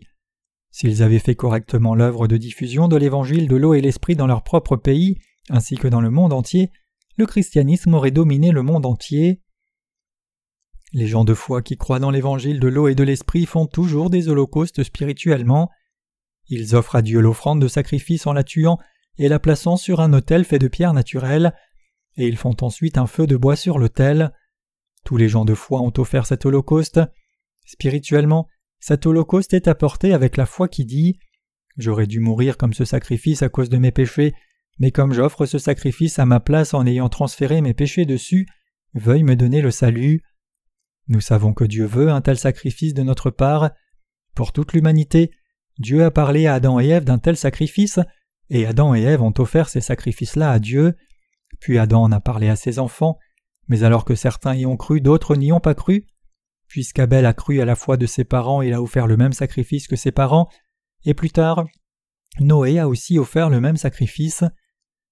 S'ils 0.71 1.03
avaient 1.03 1.19
fait 1.19 1.35
correctement 1.35 1.95
l'œuvre 1.95 2.29
de 2.29 2.37
diffusion 2.37 2.87
de 2.87 2.95
l'évangile 2.95 3.49
de 3.49 3.55
l'eau 3.57 3.73
et 3.73 3.81
l'esprit 3.81 4.15
dans 4.15 4.27
leur 4.27 4.43
propre 4.43 4.77
pays, 4.77 5.17
ainsi 5.49 5.75
que 5.75 5.89
dans 5.89 5.99
le 5.99 6.09
monde 6.09 6.31
entier, 6.31 6.71
le 7.17 7.25
christianisme 7.25 7.93
aurait 7.93 8.11
dominé 8.11 8.51
le 8.51 8.63
monde 8.63 8.85
entier. 8.85 9.42
Les 10.93 11.07
gens 11.07 11.23
de 11.23 11.33
foi 11.33 11.63
qui 11.63 11.75
croient 11.75 11.99
dans 11.99 12.11
l'évangile 12.11 12.59
de 12.59 12.67
l'eau 12.67 12.87
et 12.87 12.93
de 12.93 13.03
l'esprit 13.03 13.47
font 13.47 13.65
toujours 13.65 14.11
des 14.11 14.29
holocaustes 14.29 14.83
spirituellement. 14.83 15.71
Ils 16.49 16.75
offrent 16.75 16.95
à 16.95 17.01
Dieu 17.01 17.19
l'offrande 17.19 17.59
de 17.59 17.67
sacrifice 17.67 18.27
en 18.27 18.33
la 18.33 18.43
tuant 18.43 18.77
et 19.17 19.27
la 19.27 19.39
plaçant 19.39 19.75
sur 19.75 20.01
un 20.01 20.13
autel 20.13 20.45
fait 20.45 20.59
de 20.59 20.67
pierres 20.67 20.93
naturelles, 20.93 21.53
et 22.15 22.27
ils 22.27 22.37
font 22.37 22.55
ensuite 22.61 22.99
un 22.99 23.07
feu 23.07 23.25
de 23.25 23.35
bois 23.35 23.55
sur 23.55 23.79
l'autel. 23.79 24.33
Tous 25.03 25.17
les 25.17 25.29
gens 25.29 25.45
de 25.45 25.55
foi 25.55 25.81
ont 25.81 25.93
offert 25.97 26.27
cet 26.27 26.45
holocauste. 26.45 27.01
Spirituellement, 27.65 28.47
cet 28.79 29.07
holocauste 29.07 29.53
est 29.55 29.67
apporté 29.67 30.13
avec 30.13 30.37
la 30.37 30.45
foi 30.45 30.67
qui 30.67 30.85
dit 30.85 31.17
J'aurais 31.75 32.05
dû 32.05 32.19
mourir 32.19 32.55
comme 32.55 32.73
ce 32.73 32.85
sacrifice 32.85 33.41
à 33.41 33.49
cause 33.49 33.69
de 33.69 33.77
mes 33.77 33.91
péchés, 33.91 34.35
mais 34.77 34.91
comme 34.91 35.13
j'offre 35.13 35.47
ce 35.47 35.57
sacrifice 35.57 36.19
à 36.19 36.25
ma 36.25 36.39
place 36.39 36.75
en 36.75 36.85
ayant 36.85 37.09
transféré 37.09 37.61
mes 37.61 37.73
péchés 37.73 38.05
dessus, 38.05 38.47
veuille 38.93 39.23
me 39.23 39.35
donner 39.35 39.61
le 39.61 39.71
salut. 39.71 40.21
Nous 41.07 41.21
savons 41.21 41.53
que 41.53 41.65
Dieu 41.65 41.85
veut 41.85 42.09
un 42.09 42.21
tel 42.21 42.37
sacrifice 42.37 42.93
de 42.93 43.03
notre 43.03 43.29
part. 43.29 43.71
Pour 44.35 44.53
toute 44.53 44.73
l'humanité, 44.73 45.31
Dieu 45.79 46.03
a 46.03 46.11
parlé 46.11 46.47
à 46.47 46.55
Adam 46.55 46.79
et 46.79 46.87
Ève 46.87 47.03
d'un 47.03 47.19
tel 47.19 47.35
sacrifice, 47.35 47.99
et 48.49 48.65
Adam 48.65 48.95
et 48.95 49.01
Ève 49.01 49.21
ont 49.21 49.33
offert 49.37 49.69
ces 49.69 49.81
sacrifices-là 49.81 50.51
à 50.51 50.59
Dieu. 50.59 50.95
Puis 51.59 51.77
Adam 51.77 52.03
en 52.03 52.11
a 52.11 52.19
parlé 52.19 52.49
à 52.49 52.55
ses 52.55 52.79
enfants, 52.79 53.17
mais 53.67 53.83
alors 53.83 54.05
que 54.05 54.15
certains 54.15 54.55
y 54.55 54.65
ont 54.65 54.77
cru, 54.77 55.01
d'autres 55.01 55.35
n'y 55.35 55.51
ont 55.51 55.59
pas 55.59 55.75
cru. 55.75 56.05
Puisqu'Abel 56.67 57.25
a 57.25 57.33
cru 57.33 57.59
à 57.59 57.65
la 57.65 57.75
foi 57.75 57.97
de 57.97 58.05
ses 58.05 58.23
parents, 58.23 58.61
il 58.61 58.73
a 58.73 58.81
offert 58.81 59.07
le 59.07 59.17
même 59.17 59.33
sacrifice 59.33 59.87
que 59.87 59.95
ses 59.95 60.11
parents, 60.11 60.49
et 61.05 61.13
plus 61.13 61.31
tard, 61.31 61.65
Noé 62.39 62.79
a 62.79 62.87
aussi 62.87 63.19
offert 63.19 63.49
le 63.49 63.59
même 63.59 63.77
sacrifice. 63.77 64.43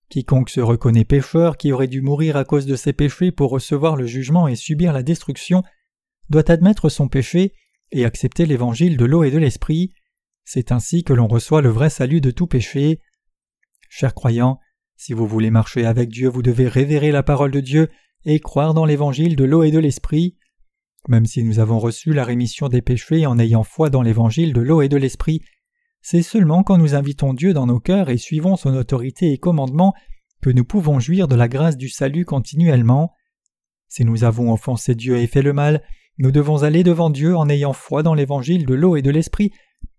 Quiconque 0.10 0.50
se 0.50 0.62
reconnaît 0.62 1.06
pécheur, 1.06 1.58
qui 1.58 1.72
aurait 1.72 1.88
dû 1.88 2.02
mourir 2.02 2.36
à 2.36 2.46
cause 2.46 2.66
de 2.66 2.76
ses 2.76 2.94
péchés 2.94 3.32
pour 3.32 3.52
recevoir 3.52 3.96
le 3.96 4.06
jugement 4.06 4.48
et 4.48 4.56
subir 4.56 4.92
la 4.92 5.04
destruction, 5.04 5.64
doit 6.32 6.50
admettre 6.50 6.90
son 6.90 7.08
péché 7.08 7.54
et 7.92 8.06
accepter 8.06 8.46
l'évangile 8.46 8.98
de 8.98 9.06
l'eau 9.06 9.24
et 9.24 9.32
de 9.32 9.38
l'esprit. 9.38 9.94
C'est 10.44 10.72
ainsi 10.72 11.04
que 11.04 11.14
l'on 11.14 11.28
reçoit 11.28 11.62
le 11.62 11.70
vrai 11.70 11.90
salut 11.90 12.22
de 12.22 12.32
tout 12.32 12.48
péché. 12.48 13.02
Chers 13.90 14.16
croyants, 14.16 14.60
si 14.96 15.14
vous 15.14 15.28
voulez 15.28 15.52
marcher 15.52 15.86
avec 15.86 16.10
Dieu, 16.10 16.30
vous 16.30 16.42
devez 16.42 16.68
révérer 16.68 17.12
la 17.12 17.22
parole 17.22 17.52
de 17.52 17.60
Dieu 17.60 17.90
et 18.26 18.40
croire 18.40 18.74
dans 18.74 18.86
l'évangile 18.86 19.36
de 19.36 19.44
l'eau 19.44 19.64
et 19.64 19.72
de 19.72 19.80
l'esprit. 19.80 20.38
Même 21.08 21.26
si 21.26 21.44
nous 21.44 21.60
avons 21.60 21.80
reçu 21.80 22.14
la 22.14 22.24
rémission 22.24 22.70
des 22.70 22.82
péchés 22.82 23.26
en 23.26 23.40
ayant 23.40 23.64
foi 23.64 23.90
dans 23.90 24.02
l'évangile 24.02 24.54
de 24.54 24.62
l'eau 24.62 24.82
et 24.82 24.90
de 24.90 24.98
l'esprit, 24.98 25.42
c'est 26.02 26.22
seulement 26.22 26.64
quand 26.64 26.78
nous 26.78 26.96
invitons 26.96 27.34
Dieu 27.34 27.54
dans 27.54 27.66
nos 27.66 27.80
cœurs 27.80 28.10
et 28.10 28.18
suivons 28.18 28.56
son 28.56 28.76
autorité 28.76 29.34
et 29.34 29.38
commandement 29.38 29.94
que 30.42 30.50
nous 30.50 30.66
pouvons 30.66 31.00
jouir 31.00 31.28
de 31.28 31.36
la 31.36 31.48
grâce 31.48 31.78
du 31.78 31.90
salut 31.90 32.26
continuellement. 32.26 33.14
Si 33.88 34.06
nous 34.06 34.24
avons 34.24 34.54
offensé 34.54 34.96
Dieu 34.96 35.18
et 35.18 35.28
fait 35.28 35.42
le 35.42 35.54
mal, 35.54 35.84
nous 36.22 36.32
devons 36.32 36.62
aller 36.62 36.84
devant 36.84 37.10
Dieu 37.10 37.36
en 37.36 37.50
ayant 37.50 37.74
foi 37.74 38.04
dans 38.04 38.14
l'évangile 38.14 38.68
de 38.68 38.76
l'eau 38.76 38.96
et 38.96 39.02
de 39.02 39.10
l'esprit, 39.10 39.52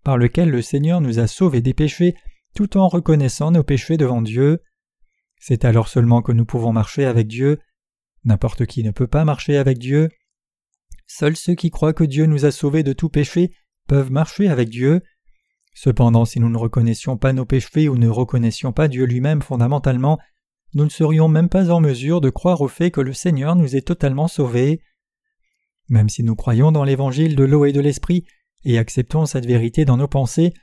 par 0.05 0.17
lequel 0.17 0.49
le 0.49 0.61
Seigneur 0.61 1.01
nous 1.01 1.19
a 1.19 1.27
sauvés 1.27 1.59
des 1.59 1.73
péchés, 1.73 2.15
tout 2.55 2.77
en 2.77 2.87
reconnaissant 2.87 3.51
nos 3.51 3.63
péchés 3.63 3.97
devant 3.97 4.21
Dieu. 4.21 4.61
C'est 5.37 5.65
alors 5.65 5.89
seulement 5.89 6.21
que 6.21 6.31
nous 6.31 6.45
pouvons 6.45 6.71
marcher 6.71 7.03
avec 7.03 7.27
Dieu. 7.27 7.59
N'importe 8.23 8.65
qui 8.65 8.83
ne 8.83 8.91
peut 8.91 9.07
pas 9.07 9.25
marcher 9.25 9.57
avec 9.57 9.79
Dieu. 9.79 10.07
Seuls 11.07 11.35
ceux 11.35 11.55
qui 11.55 11.71
croient 11.71 11.91
que 11.91 12.05
Dieu 12.05 12.25
nous 12.25 12.45
a 12.45 12.51
sauvés 12.51 12.83
de 12.83 12.93
tout 12.93 13.09
péché 13.09 13.51
peuvent 13.89 14.11
marcher 14.11 14.47
avec 14.47 14.69
Dieu. 14.69 15.01
Cependant, 15.73 16.23
si 16.23 16.39
nous 16.39 16.49
ne 16.49 16.57
reconnaissions 16.57 17.17
pas 17.17 17.33
nos 17.33 17.45
péchés 17.45 17.89
ou 17.89 17.97
ne 17.97 18.07
reconnaissions 18.07 18.71
pas 18.71 18.87
Dieu 18.87 19.03
lui-même 19.03 19.41
fondamentalement, 19.41 20.19
nous 20.73 20.85
ne 20.85 20.89
serions 20.89 21.27
même 21.27 21.49
pas 21.49 21.69
en 21.69 21.81
mesure 21.81 22.21
de 22.21 22.29
croire 22.29 22.61
au 22.61 22.69
fait 22.69 22.91
que 22.91 23.01
le 23.01 23.11
Seigneur 23.11 23.57
nous 23.57 23.75
ait 23.75 23.81
totalement 23.81 24.29
sauvés. 24.29 24.79
Même 25.93 26.09
si 26.09 26.23
nous 26.23 26.35
croyons 26.35 26.71
dans 26.71 26.83
l'évangile 26.83 27.35
de 27.35 27.43
l'eau 27.43 27.65
et 27.65 27.71
de 27.71 27.79
l'esprit 27.79 28.25
et 28.65 28.79
acceptons 28.79 29.27
cette 29.27 29.45
vérité 29.45 29.85
dans 29.85 29.95
nos 29.95 30.07
pensées, 30.07 30.55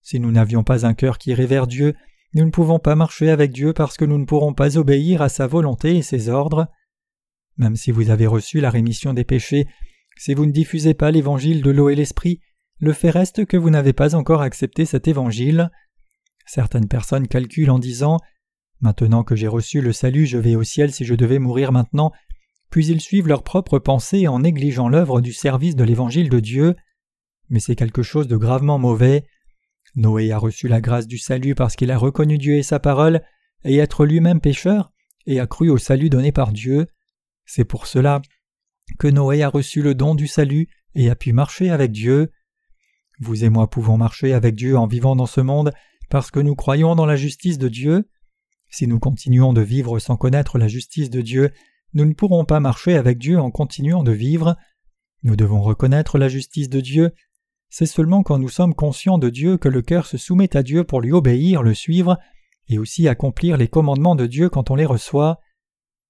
si 0.00 0.18
nous 0.18 0.32
n'avions 0.32 0.64
pas 0.64 0.86
un 0.86 0.94
cœur 0.94 1.18
qui 1.18 1.34
révère 1.34 1.66
Dieu, 1.66 1.94
nous 2.32 2.46
ne 2.46 2.50
pouvons 2.50 2.78
pas 2.78 2.94
marcher 2.94 3.28
avec 3.28 3.52
Dieu 3.52 3.74
parce 3.74 3.98
que 3.98 4.06
nous 4.06 4.16
ne 4.16 4.24
pourrons 4.24 4.54
pas 4.54 4.78
obéir 4.78 5.20
à 5.20 5.28
sa 5.28 5.46
volonté 5.46 5.98
et 5.98 6.00
ses 6.00 6.30
ordres. 6.30 6.68
Même 7.58 7.76
si 7.76 7.90
vous 7.90 8.08
avez 8.08 8.26
reçu 8.26 8.60
la 8.62 8.70
rémission 8.70 9.12
des 9.12 9.24
péchés 9.24 9.68
si 10.16 10.32
vous 10.32 10.46
ne 10.46 10.52
diffusez 10.52 10.94
pas 10.94 11.10
l'évangile 11.10 11.60
de 11.60 11.70
l'eau 11.70 11.90
et 11.90 11.94
l'esprit, 11.94 12.40
le 12.80 12.94
fait 12.94 13.10
reste 13.10 13.44
que 13.44 13.58
vous 13.58 13.68
n'avez 13.68 13.92
pas 13.92 14.14
encore 14.14 14.40
accepté 14.40 14.86
cet 14.86 15.06
évangile. 15.06 15.70
Certaines 16.46 16.88
personnes 16.88 17.28
calculent 17.28 17.72
en 17.72 17.78
disant 17.78 18.16
Maintenant 18.80 19.22
que 19.22 19.36
j'ai 19.36 19.48
reçu 19.48 19.82
le 19.82 19.92
salut, 19.92 20.24
je 20.24 20.38
vais 20.38 20.56
au 20.56 20.62
ciel 20.62 20.92
si 20.92 21.04
je 21.04 21.14
devais 21.14 21.38
mourir 21.38 21.72
maintenant, 21.72 22.10
puis 22.70 22.86
ils 22.86 23.00
suivent 23.00 23.28
leurs 23.28 23.42
propres 23.42 23.78
pensées 23.78 24.28
en 24.28 24.40
négligeant 24.40 24.88
l'œuvre 24.88 25.20
du 25.20 25.32
service 25.32 25.76
de 25.76 25.84
l'évangile 25.84 26.28
de 26.28 26.40
Dieu. 26.40 26.76
Mais 27.48 27.60
c'est 27.60 27.76
quelque 27.76 28.02
chose 28.02 28.28
de 28.28 28.36
gravement 28.36 28.78
mauvais. 28.78 29.24
Noé 29.96 30.32
a 30.32 30.38
reçu 30.38 30.68
la 30.68 30.80
grâce 30.80 31.06
du 31.06 31.18
salut 31.18 31.54
parce 31.54 31.76
qu'il 31.76 31.90
a 31.90 31.98
reconnu 31.98 32.38
Dieu 32.38 32.56
et 32.56 32.62
sa 32.62 32.78
parole, 32.78 33.22
et 33.64 33.76
être 33.78 34.04
lui-même 34.04 34.40
pécheur, 34.40 34.92
et 35.26 35.40
a 35.40 35.46
cru 35.46 35.70
au 35.70 35.78
salut 35.78 36.10
donné 36.10 36.30
par 36.30 36.52
Dieu. 36.52 36.86
C'est 37.46 37.64
pour 37.64 37.86
cela 37.86 38.20
que 38.98 39.08
Noé 39.08 39.42
a 39.42 39.48
reçu 39.48 39.82
le 39.82 39.94
don 39.94 40.14
du 40.14 40.26
salut 40.26 40.68
et 40.94 41.10
a 41.10 41.16
pu 41.16 41.32
marcher 41.32 41.70
avec 41.70 41.92
Dieu. 41.92 42.30
Vous 43.20 43.44
et 43.44 43.48
moi 43.48 43.68
pouvons 43.68 43.96
marcher 43.96 44.32
avec 44.32 44.54
Dieu 44.54 44.76
en 44.76 44.86
vivant 44.86 45.16
dans 45.16 45.26
ce 45.26 45.40
monde 45.40 45.72
parce 46.10 46.30
que 46.30 46.40
nous 46.40 46.54
croyons 46.54 46.94
dans 46.94 47.06
la 47.06 47.16
justice 47.16 47.58
de 47.58 47.68
Dieu. 47.68 48.08
Si 48.70 48.86
nous 48.86 48.98
continuons 48.98 49.52
de 49.52 49.62
vivre 49.62 49.98
sans 49.98 50.16
connaître 50.16 50.58
la 50.58 50.68
justice 50.68 51.10
de 51.10 51.20
Dieu, 51.20 51.52
nous 51.94 52.04
ne 52.04 52.12
pourrons 52.12 52.44
pas 52.44 52.60
marcher 52.60 52.96
avec 52.96 53.18
Dieu 53.18 53.38
en 53.38 53.50
continuant 53.50 54.02
de 54.02 54.12
vivre. 54.12 54.56
Nous 55.22 55.36
devons 55.36 55.62
reconnaître 55.62 56.18
la 56.18 56.28
justice 56.28 56.68
de 56.68 56.80
Dieu. 56.80 57.12
C'est 57.70 57.86
seulement 57.86 58.22
quand 58.22 58.38
nous 58.38 58.48
sommes 58.48 58.74
conscients 58.74 59.18
de 59.18 59.28
Dieu 59.28 59.58
que 59.58 59.68
le 59.68 59.82
cœur 59.82 60.06
se 60.06 60.16
soumet 60.16 60.56
à 60.56 60.62
Dieu 60.62 60.84
pour 60.84 61.00
lui 61.00 61.12
obéir, 61.12 61.62
le 61.62 61.74
suivre, 61.74 62.18
et 62.68 62.78
aussi 62.78 63.08
accomplir 63.08 63.56
les 63.56 63.68
commandements 63.68 64.16
de 64.16 64.26
Dieu 64.26 64.48
quand 64.48 64.70
on 64.70 64.74
les 64.74 64.86
reçoit. 64.86 65.40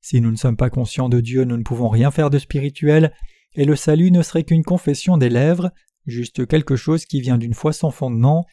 Si 0.00 0.20
nous 0.20 0.30
ne 0.30 0.36
sommes 0.36 0.56
pas 0.56 0.70
conscients 0.70 1.08
de 1.08 1.20
Dieu, 1.20 1.44
nous 1.44 1.56
ne 1.56 1.62
pouvons 1.62 1.88
rien 1.88 2.10
faire 2.10 2.30
de 2.30 2.38
spirituel, 2.38 3.12
et 3.54 3.64
le 3.64 3.76
salut 3.76 4.10
ne 4.10 4.22
serait 4.22 4.44
qu'une 4.44 4.62
confession 4.62 5.16
des 5.16 5.30
lèvres, 5.30 5.70
juste 6.06 6.46
quelque 6.46 6.76
chose 6.76 7.04
qui 7.04 7.20
vient 7.20 7.38
d'une 7.38 7.54
foi 7.54 7.72
sans 7.72 7.90
fondement. 7.90 8.46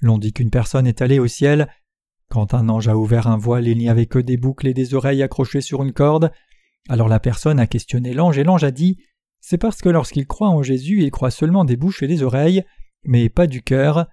L'on 0.00 0.18
dit 0.18 0.32
qu'une 0.32 0.50
personne 0.50 0.86
est 0.86 1.02
allée 1.02 1.18
au 1.18 1.26
ciel. 1.26 1.68
Quand 2.34 2.52
un 2.52 2.68
ange 2.68 2.88
a 2.88 2.96
ouvert 2.96 3.28
un 3.28 3.36
voile, 3.36 3.68
il 3.68 3.78
n'y 3.78 3.88
avait 3.88 4.06
que 4.06 4.18
des 4.18 4.36
boucles 4.36 4.66
et 4.66 4.74
des 4.74 4.94
oreilles 4.94 5.22
accrochées 5.22 5.60
sur 5.60 5.84
une 5.84 5.92
corde. 5.92 6.32
Alors 6.88 7.06
la 7.06 7.20
personne 7.20 7.60
a 7.60 7.68
questionné 7.68 8.12
l'ange 8.12 8.38
et 8.38 8.42
l'ange 8.42 8.64
a 8.64 8.72
dit 8.72 8.98
C'est 9.38 9.56
parce 9.56 9.80
que 9.80 9.88
lorsqu'il 9.88 10.26
croit 10.26 10.48
en 10.48 10.60
Jésus, 10.60 11.04
il 11.04 11.12
croit 11.12 11.30
seulement 11.30 11.64
des 11.64 11.76
bouches 11.76 12.02
et 12.02 12.08
des 12.08 12.24
oreilles, 12.24 12.64
mais 13.04 13.28
pas 13.28 13.46
du 13.46 13.62
cœur. 13.62 14.08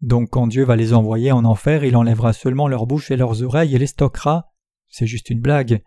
Donc 0.00 0.30
quand 0.30 0.46
Dieu 0.46 0.64
va 0.64 0.76
les 0.76 0.94
envoyer 0.94 1.30
en 1.30 1.44
enfer, 1.44 1.84
il 1.84 1.94
enlèvera 1.94 2.32
seulement 2.32 2.68
leurs 2.68 2.86
bouches 2.86 3.10
et 3.10 3.18
leurs 3.18 3.42
oreilles 3.42 3.74
et 3.74 3.78
les 3.78 3.86
stockera. 3.86 4.46
C'est 4.88 5.06
juste 5.06 5.28
une 5.28 5.40
blague. 5.40 5.82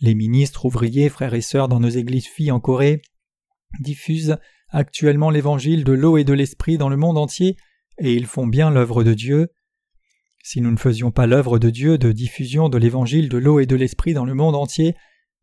Les 0.00 0.14
ministres, 0.14 0.66
ouvriers, 0.66 1.08
frères 1.08 1.34
et 1.34 1.40
sœurs 1.40 1.66
dans 1.66 1.80
nos 1.80 1.88
églises 1.88 2.28
filles 2.28 2.52
en 2.52 2.60
Corée 2.60 3.02
diffusent 3.80 4.38
actuellement 4.68 5.30
l'évangile 5.30 5.82
de 5.82 5.94
l'eau 5.94 6.16
et 6.16 6.22
de 6.22 6.32
l'esprit 6.32 6.78
dans 6.78 6.88
le 6.88 6.96
monde 6.96 7.18
entier, 7.18 7.56
et 7.98 8.14
ils 8.14 8.26
font 8.26 8.46
bien 8.46 8.70
l'œuvre 8.70 9.02
de 9.02 9.14
Dieu. 9.14 9.48
Si 10.42 10.60
nous 10.60 10.70
ne 10.70 10.76
faisions 10.76 11.10
pas 11.10 11.26
l'œuvre 11.26 11.58
de 11.58 11.70
Dieu 11.70 11.98
de 11.98 12.12
diffusion 12.12 12.68
de 12.68 12.78
l'évangile 12.78 13.28
de 13.28 13.38
l'eau 13.38 13.60
et 13.60 13.66
de 13.66 13.76
l'esprit 13.76 14.14
dans 14.14 14.24
le 14.24 14.34
monde 14.34 14.56
entier, 14.56 14.94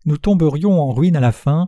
nous 0.05 0.17
tomberions 0.17 0.81
en 0.81 0.93
ruine 0.93 1.15
à 1.15 1.19
la 1.19 1.31
fin. 1.31 1.67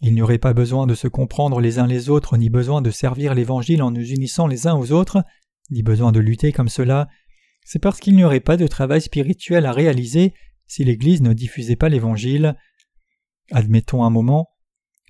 Il 0.00 0.14
n'y 0.14 0.22
aurait 0.22 0.38
pas 0.38 0.52
besoin 0.52 0.86
de 0.86 0.94
se 0.94 1.08
comprendre 1.08 1.60
les 1.60 1.78
uns 1.78 1.86
les 1.86 2.08
autres, 2.08 2.36
ni 2.36 2.50
besoin 2.50 2.82
de 2.82 2.90
servir 2.90 3.34
l'évangile 3.34 3.82
en 3.82 3.90
nous 3.90 4.04
unissant 4.04 4.46
les 4.46 4.66
uns 4.66 4.74
aux 4.74 4.92
autres, 4.92 5.24
ni 5.70 5.82
besoin 5.82 6.12
de 6.12 6.20
lutter 6.20 6.52
comme 6.52 6.68
cela. 6.68 7.08
C'est 7.64 7.78
parce 7.78 8.00
qu'il 8.00 8.16
n'y 8.16 8.24
aurait 8.24 8.40
pas 8.40 8.56
de 8.56 8.66
travail 8.66 9.00
spirituel 9.00 9.66
à 9.66 9.72
réaliser 9.72 10.34
si 10.66 10.84
l'Église 10.84 11.22
ne 11.22 11.32
diffusait 11.32 11.76
pas 11.76 11.88
l'Évangile. 11.88 12.56
Admettons 13.50 14.04
un 14.04 14.10
moment, 14.10 14.48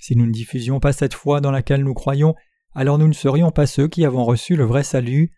si 0.01 0.17
nous 0.17 0.27
ne 0.27 0.33
diffusions 0.33 0.81
pas 0.81 0.93
cette 0.93 1.15
foi 1.15 1.41
dans 1.41 1.51
laquelle 1.51 1.85
nous 1.85 1.95
croyons, 1.95 2.35
alors 2.75 2.99
nous 2.99 3.09
ne 3.09 3.13
serions 3.13 3.51
pas 3.51 3.67
ceux 3.67 3.89
qui 3.89 4.05
avons 4.05 4.25
reçu 4.25 4.57
le 4.57 4.65
vrai 4.65 4.83
salut. 4.83 5.33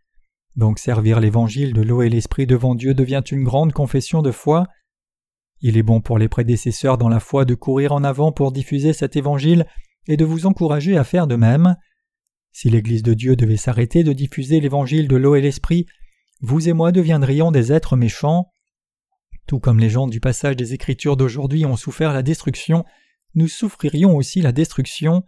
Donc 0.57 0.79
servir 0.79 1.21
l'Évangile 1.21 1.73
de 1.73 1.83
l'eau 1.83 2.03
et 2.03 2.09
l'Esprit 2.09 2.47
devant 2.47 2.75
Dieu 2.75 2.95
devient 2.95 3.23
une 3.31 3.43
grande 3.43 3.73
confession 3.73 4.23
de 4.23 4.31
foi. 4.31 4.67
Il 5.61 5.77
est 5.77 5.83
bon 5.83 6.01
pour 6.01 6.19
les 6.19 6.29
prédécesseurs 6.29 6.99
dans 6.99 7.09
la 7.09 7.21
foi 7.21 7.45
de 7.45 7.55
courir 7.55 7.93
en 7.93 8.05
avant 8.05 8.31
pour 8.33 8.53
diffuser 8.53 8.93
cet 8.93 9.17
Évangile 9.17 9.67
et 10.07 10.17
de 10.17 10.25
vous 10.25 10.47
encourager 10.47 10.97
à 10.97 11.05
faire 11.05 11.27
de 11.27 11.37
même. 11.37 11.77
Si 12.53 12.71
l'Église 12.71 13.03
de 13.03 13.15
Dieu 13.15 13.35
devait 13.35 13.57
s'arrêter 13.57 14.05
de 14.05 14.13
diffuser 14.13 14.61
l'Évangile 14.61 15.09
de 15.09 15.17
l'eau 15.17 15.35
et 15.35 15.41
l'Esprit, 15.41 15.87
vous 16.41 16.69
et 16.69 16.73
moi 16.73 16.93
deviendrions 16.93 17.51
des 17.51 17.73
êtres 17.73 17.97
méchants. 17.97 18.53
Tout 19.47 19.59
comme 19.59 19.81
les 19.81 19.91
gens 19.91 20.07
du 20.07 20.21
passage 20.21 20.57
des 20.57 20.73
Écritures 20.73 21.17
d'aujourd'hui 21.17 21.67
ont 21.67 21.77
souffert 21.77 22.13
la 22.13 22.23
destruction, 22.23 22.85
nous 23.35 23.49
souffririons 23.49 24.15
aussi 24.15 24.41
la 24.41 24.53
destruction. 24.53 25.25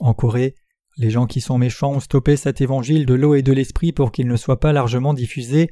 En 0.00 0.14
Corée, 0.14 0.56
les 0.96 1.10
gens 1.10 1.26
qui 1.26 1.40
sont 1.40 1.58
méchants 1.58 1.92
ont 1.92 2.00
stoppé 2.00 2.36
cet 2.36 2.60
évangile 2.60 3.06
de 3.06 3.14
l'eau 3.14 3.34
et 3.34 3.42
de 3.42 3.52
l'esprit 3.52 3.92
pour 3.92 4.12
qu'il 4.12 4.26
ne 4.26 4.36
soit 4.36 4.60
pas 4.60 4.72
largement 4.72 5.14
diffusé. 5.14 5.70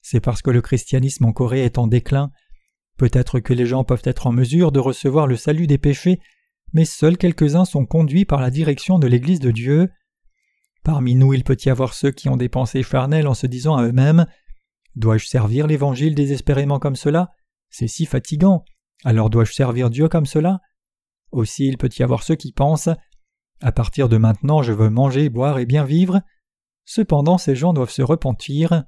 C'est 0.00 0.20
parce 0.20 0.42
que 0.42 0.50
le 0.50 0.62
christianisme 0.62 1.26
en 1.26 1.32
Corée 1.32 1.64
est 1.64 1.78
en 1.78 1.86
déclin. 1.86 2.30
Peut-être 2.96 3.40
que 3.40 3.52
les 3.52 3.66
gens 3.66 3.84
peuvent 3.84 4.02
être 4.04 4.26
en 4.26 4.32
mesure 4.32 4.72
de 4.72 4.80
recevoir 4.80 5.26
le 5.26 5.36
salut 5.36 5.66
des 5.66 5.78
péchés, 5.78 6.18
mais 6.72 6.84
seuls 6.84 7.16
quelques-uns 7.16 7.64
sont 7.64 7.86
conduits 7.86 8.24
par 8.24 8.40
la 8.40 8.50
direction 8.50 8.98
de 8.98 9.06
l'Église 9.06 9.40
de 9.40 9.50
Dieu. 9.50 9.90
Parmi 10.82 11.14
nous, 11.14 11.34
il 11.34 11.44
peut 11.44 11.56
y 11.64 11.70
avoir 11.70 11.94
ceux 11.94 12.10
qui 12.10 12.28
ont 12.28 12.36
des 12.36 12.48
pensées 12.48 12.82
charnelles 12.82 13.28
en 13.28 13.34
se 13.34 13.46
disant 13.46 13.76
à 13.76 13.84
eux-mêmes 13.84 14.26
Dois-je 14.96 15.26
servir 15.26 15.66
l'Évangile 15.66 16.14
désespérément 16.14 16.78
comme 16.78 16.96
cela? 16.96 17.30
C'est 17.70 17.86
si 17.86 18.06
fatigant. 18.06 18.64
Alors 19.04 19.30
dois-je 19.30 19.52
servir 19.52 19.90
Dieu 19.90 20.08
comme 20.08 20.26
cela? 20.26 20.60
Aussi, 21.30 21.66
il 21.66 21.78
peut 21.78 21.90
y 21.96 22.02
avoir 22.02 22.22
ceux 22.22 22.34
qui 22.34 22.52
pensent 22.52 22.88
À 23.60 23.72
partir 23.72 24.08
de 24.08 24.16
maintenant, 24.16 24.62
je 24.62 24.72
veux 24.72 24.90
manger, 24.90 25.28
boire 25.28 25.58
et 25.58 25.66
bien 25.66 25.84
vivre. 25.84 26.20
Cependant, 26.84 27.38
ces 27.38 27.56
gens 27.56 27.72
doivent 27.72 27.90
se 27.90 28.02
repentir. 28.02 28.84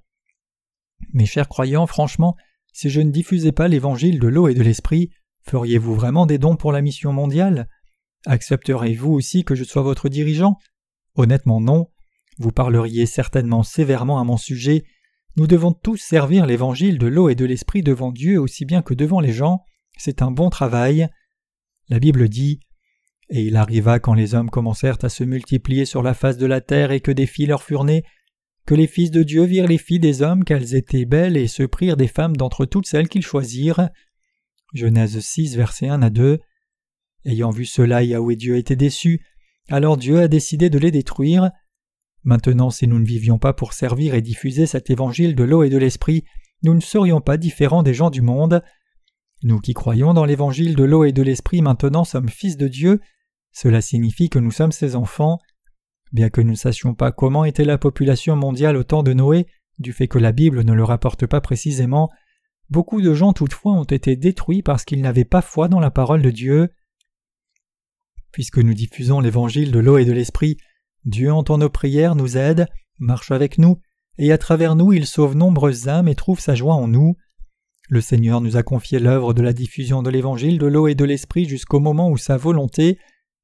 Mes 1.13 1.27
chers 1.27 1.49
croyants, 1.49 1.87
franchement, 1.87 2.37
si 2.73 2.89
je 2.89 3.01
ne 3.01 3.11
diffusais 3.11 3.53
pas 3.53 3.69
l'Évangile 3.69 4.21
de 4.21 4.29
l'eau 4.29 4.49
et 4.49 4.55
de 4.55 4.63
l'Esprit, 4.63 5.11
feriez-vous 5.43 5.95
vraiment 5.95 6.27
des 6.27 6.39
dons 6.39 6.57
pour 6.57 6.73
la 6.73 6.83
mission 6.83 7.13
mondiale? 7.13 7.69
Accepteriez-vous 8.27 9.13
aussi 9.13 9.45
que 9.45 9.55
je 9.55 9.65
sois 9.65 9.83
votre 9.83 10.09
dirigeant? 10.09 10.57
Honnêtement 11.17 11.61
non. 11.61 11.89
Vous 12.39 12.53
parleriez 12.53 13.07
certainement 13.07 13.63
sévèrement 13.63 14.21
à 14.21 14.25
mon 14.25 14.37
sujet. 14.37 14.85
Nous 15.37 15.47
devons 15.47 15.73
tous 15.73 15.97
servir 15.97 16.47
l'évangile 16.47 16.99
de 16.99 17.07
l'eau 17.07 17.29
et 17.29 17.35
de 17.35 17.45
l'esprit 17.45 17.83
devant 17.83 18.13
Dieu 18.13 18.41
aussi 18.41 18.65
bien 18.65 18.83
que 18.83 18.95
devant 18.95 19.21
les 19.21 19.33
gens. 19.33 19.65
C'est 19.99 20.23
un 20.23 20.31
bon 20.31 20.49
travail. 20.49 21.09
La 21.89 21.99
Bible 21.99 22.29
dit 22.29 22.61
Et 23.31 23.43
il 23.43 23.57
arriva 23.57 24.01
quand 24.01 24.15
les 24.15 24.35
hommes 24.35 24.51
commencèrent 24.51 24.99
à 25.03 25.09
se 25.09 25.23
multiplier 25.23 25.85
sur 25.85 26.03
la 26.03 26.15
face 26.15 26.37
de 26.37 26.47
la 26.47 26.61
terre 26.61 26.91
et 26.91 27.01
que 27.01 27.13
des 27.13 27.27
filles 27.27 27.47
leur 27.47 27.63
furent 27.63 27.85
nées, 27.85 28.05
que 28.67 28.75
les 28.75 28.89
fils 28.89 29.11
de 29.11 29.23
Dieu 29.23 29.45
virent 29.45 29.69
les 29.69 29.79
filles 29.79 30.01
des 30.01 30.23
hommes 30.23 30.45
qu'elles 30.45 30.75
étaient 30.75 31.05
belles 31.05 31.37
et 31.37 31.47
se 31.47 31.63
prirent 31.63 31.97
des 31.97 32.09
femmes 32.09 32.37
d'entre 32.37 32.67
toutes 32.67 32.87
celles 32.87 33.09
qu'ils 33.09 33.25
choisirent. 33.25 33.89
Genèse 34.75 35.19
6, 35.19 35.57
versets 35.57 35.89
1 35.89 36.03
à 36.03 36.11
2. 36.11 36.41
Ayant 37.25 37.51
vu 37.51 37.65
cela, 37.65 38.03
Yahweh 38.03 38.37
Dieu 38.37 38.57
était 38.57 38.77
déçu, 38.77 39.25
alors 39.69 39.97
Dieu 39.97 40.21
a 40.21 40.29
décidé 40.29 40.71
de 40.71 40.79
les 40.79 40.91
détruire. 40.91 41.51
Maintenant, 42.25 42.71
si 42.71 42.87
nous 42.87 42.99
ne 42.99 43.07
vivions 43.07 43.39
pas 43.39 43.53
pour 43.53 43.73
servir 43.73 44.15
et 44.15 44.23
diffuser 44.23 44.67
cet 44.67 44.91
évangile 44.91 45.35
de 45.35 45.45
l'eau 45.45 45.63
et 45.63 45.71
de 45.71 45.79
l'esprit, 45.79 46.25
nous 46.63 46.75
ne 46.75 46.81
serions 46.81 47.21
pas 47.21 47.37
différents 47.37 47.83
des 47.83 47.95
gens 47.95 48.11
du 48.11 48.23
monde. 48.23 48.63
Nous 49.43 49.61
qui 49.61 49.73
croyons 49.73 50.13
dans 50.13 50.25
l'évangile 50.25 50.75
de 50.75 50.85
l'eau 50.85 51.05
et 51.05 51.13
de 51.13 51.23
l'esprit 51.23 51.63
maintenant 51.63 52.05
sommes 52.05 52.29
fils 52.29 52.57
de 52.57 52.69
Dieu, 52.69 53.01
cela 53.53 53.81
signifie 53.81 54.29
que 54.29 54.39
nous 54.39 54.51
sommes 54.51 54.73
ses 54.73 54.97
enfants. 54.97 55.39
Bien 56.13 56.31
que 56.31 56.41
nous 56.41 56.51
ne 56.51 56.57
sachions 56.57 56.95
pas 56.95 57.13
comment 57.13 57.45
était 57.45 57.65
la 57.65 57.79
population 57.79 58.37
mondiale 58.37 58.77
au 58.77 58.83
temps 58.83 59.03
de 59.03 59.13
Noé, 59.13 59.47
du 59.79 59.93
fait 59.93 60.09
que 60.09 60.19
la 60.19 60.33
Bible 60.33 60.65
ne 60.65 60.73
le 60.73 60.85
rapporte 60.85 61.27
pas 61.27 61.41
précisément, 61.41 62.11
beaucoup 62.69 63.01
de 63.01 63.15
gens 63.15 63.33
toutefois 63.33 63.73
ont 63.73 63.85
été 63.85 64.17
détruits 64.17 64.63
parce 64.63 64.85
qu'ils 64.85 65.01
n'avaient 65.01 65.25
pas 65.25 65.43
foi 65.43 65.69
dans 65.69 65.81
la 65.81 65.91
parole 65.91 66.23
de 66.23 66.31
Dieu. 66.31 66.71
Puisque 68.33 68.59
nous 68.59 68.75
diffusons 68.75 69.21
l'évangile 69.21 69.73
de 69.73 69.79
l'eau 69.79 69.99
et 69.99 70.05
de 70.05 70.13
l'esprit, 70.13 70.57
Dieu 71.05 71.33
entend 71.33 71.59
nos 71.59 71.71
prières, 71.71 72.15
nous 72.15 72.37
aide, 72.37 72.67
marche 72.99 73.31
avec 73.31 73.59
nous, 73.59 73.81
et 74.19 74.33
à 74.33 74.39
travers 74.39 74.77
nous 74.77 74.93
il 74.93 75.07
sauve 75.07 75.35
nombreuses 75.35 75.89
âmes 75.89 76.09
et 76.09 76.15
trouve 76.15 76.41
sa 76.41 76.55
joie 76.55 76.75
en 76.75 76.87
nous. 76.87 77.17
Le 77.89 78.01
Seigneur 78.01 78.41
nous 78.41 78.57
a 78.57 78.63
confié 78.63 79.01
l'œuvre 79.01 79.35
de 79.35 79.43
la 79.43 79.53
diffusion 79.53 80.03
de 80.03 80.11
l'évangile 80.11 80.59
de 80.59 80.67
l'eau 80.67 80.87
et 80.87 80.95
de 80.95 81.05
l'esprit 81.05 81.47
jusqu'au 81.47 81.81
moment 81.81 82.11
où 82.11 82.17
sa 82.17 82.37
volonté, 82.37 82.99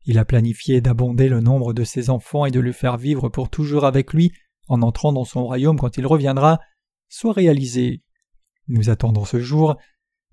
il 0.06 0.18
a 0.18 0.24
planifié 0.24 0.80
d'abonder 0.80 1.28
le 1.28 1.40
nombre 1.40 1.72
de 1.72 1.84
ses 1.84 2.10
enfants 2.10 2.46
et 2.46 2.50
de 2.50 2.60
le 2.60 2.72
faire 2.72 2.96
vivre 2.96 3.28
pour 3.28 3.50
toujours 3.50 3.84
avec 3.84 4.12
lui 4.12 4.32
en 4.68 4.82
entrant 4.82 5.12
dans 5.12 5.24
son 5.24 5.44
royaume 5.44 5.78
quand 5.78 5.96
il 5.96 6.06
reviendra, 6.06 6.60
soit 7.08 7.32
réalisée. 7.32 8.02
Nous 8.68 8.88
attendons 8.88 9.24
ce 9.24 9.40
jour, 9.40 9.76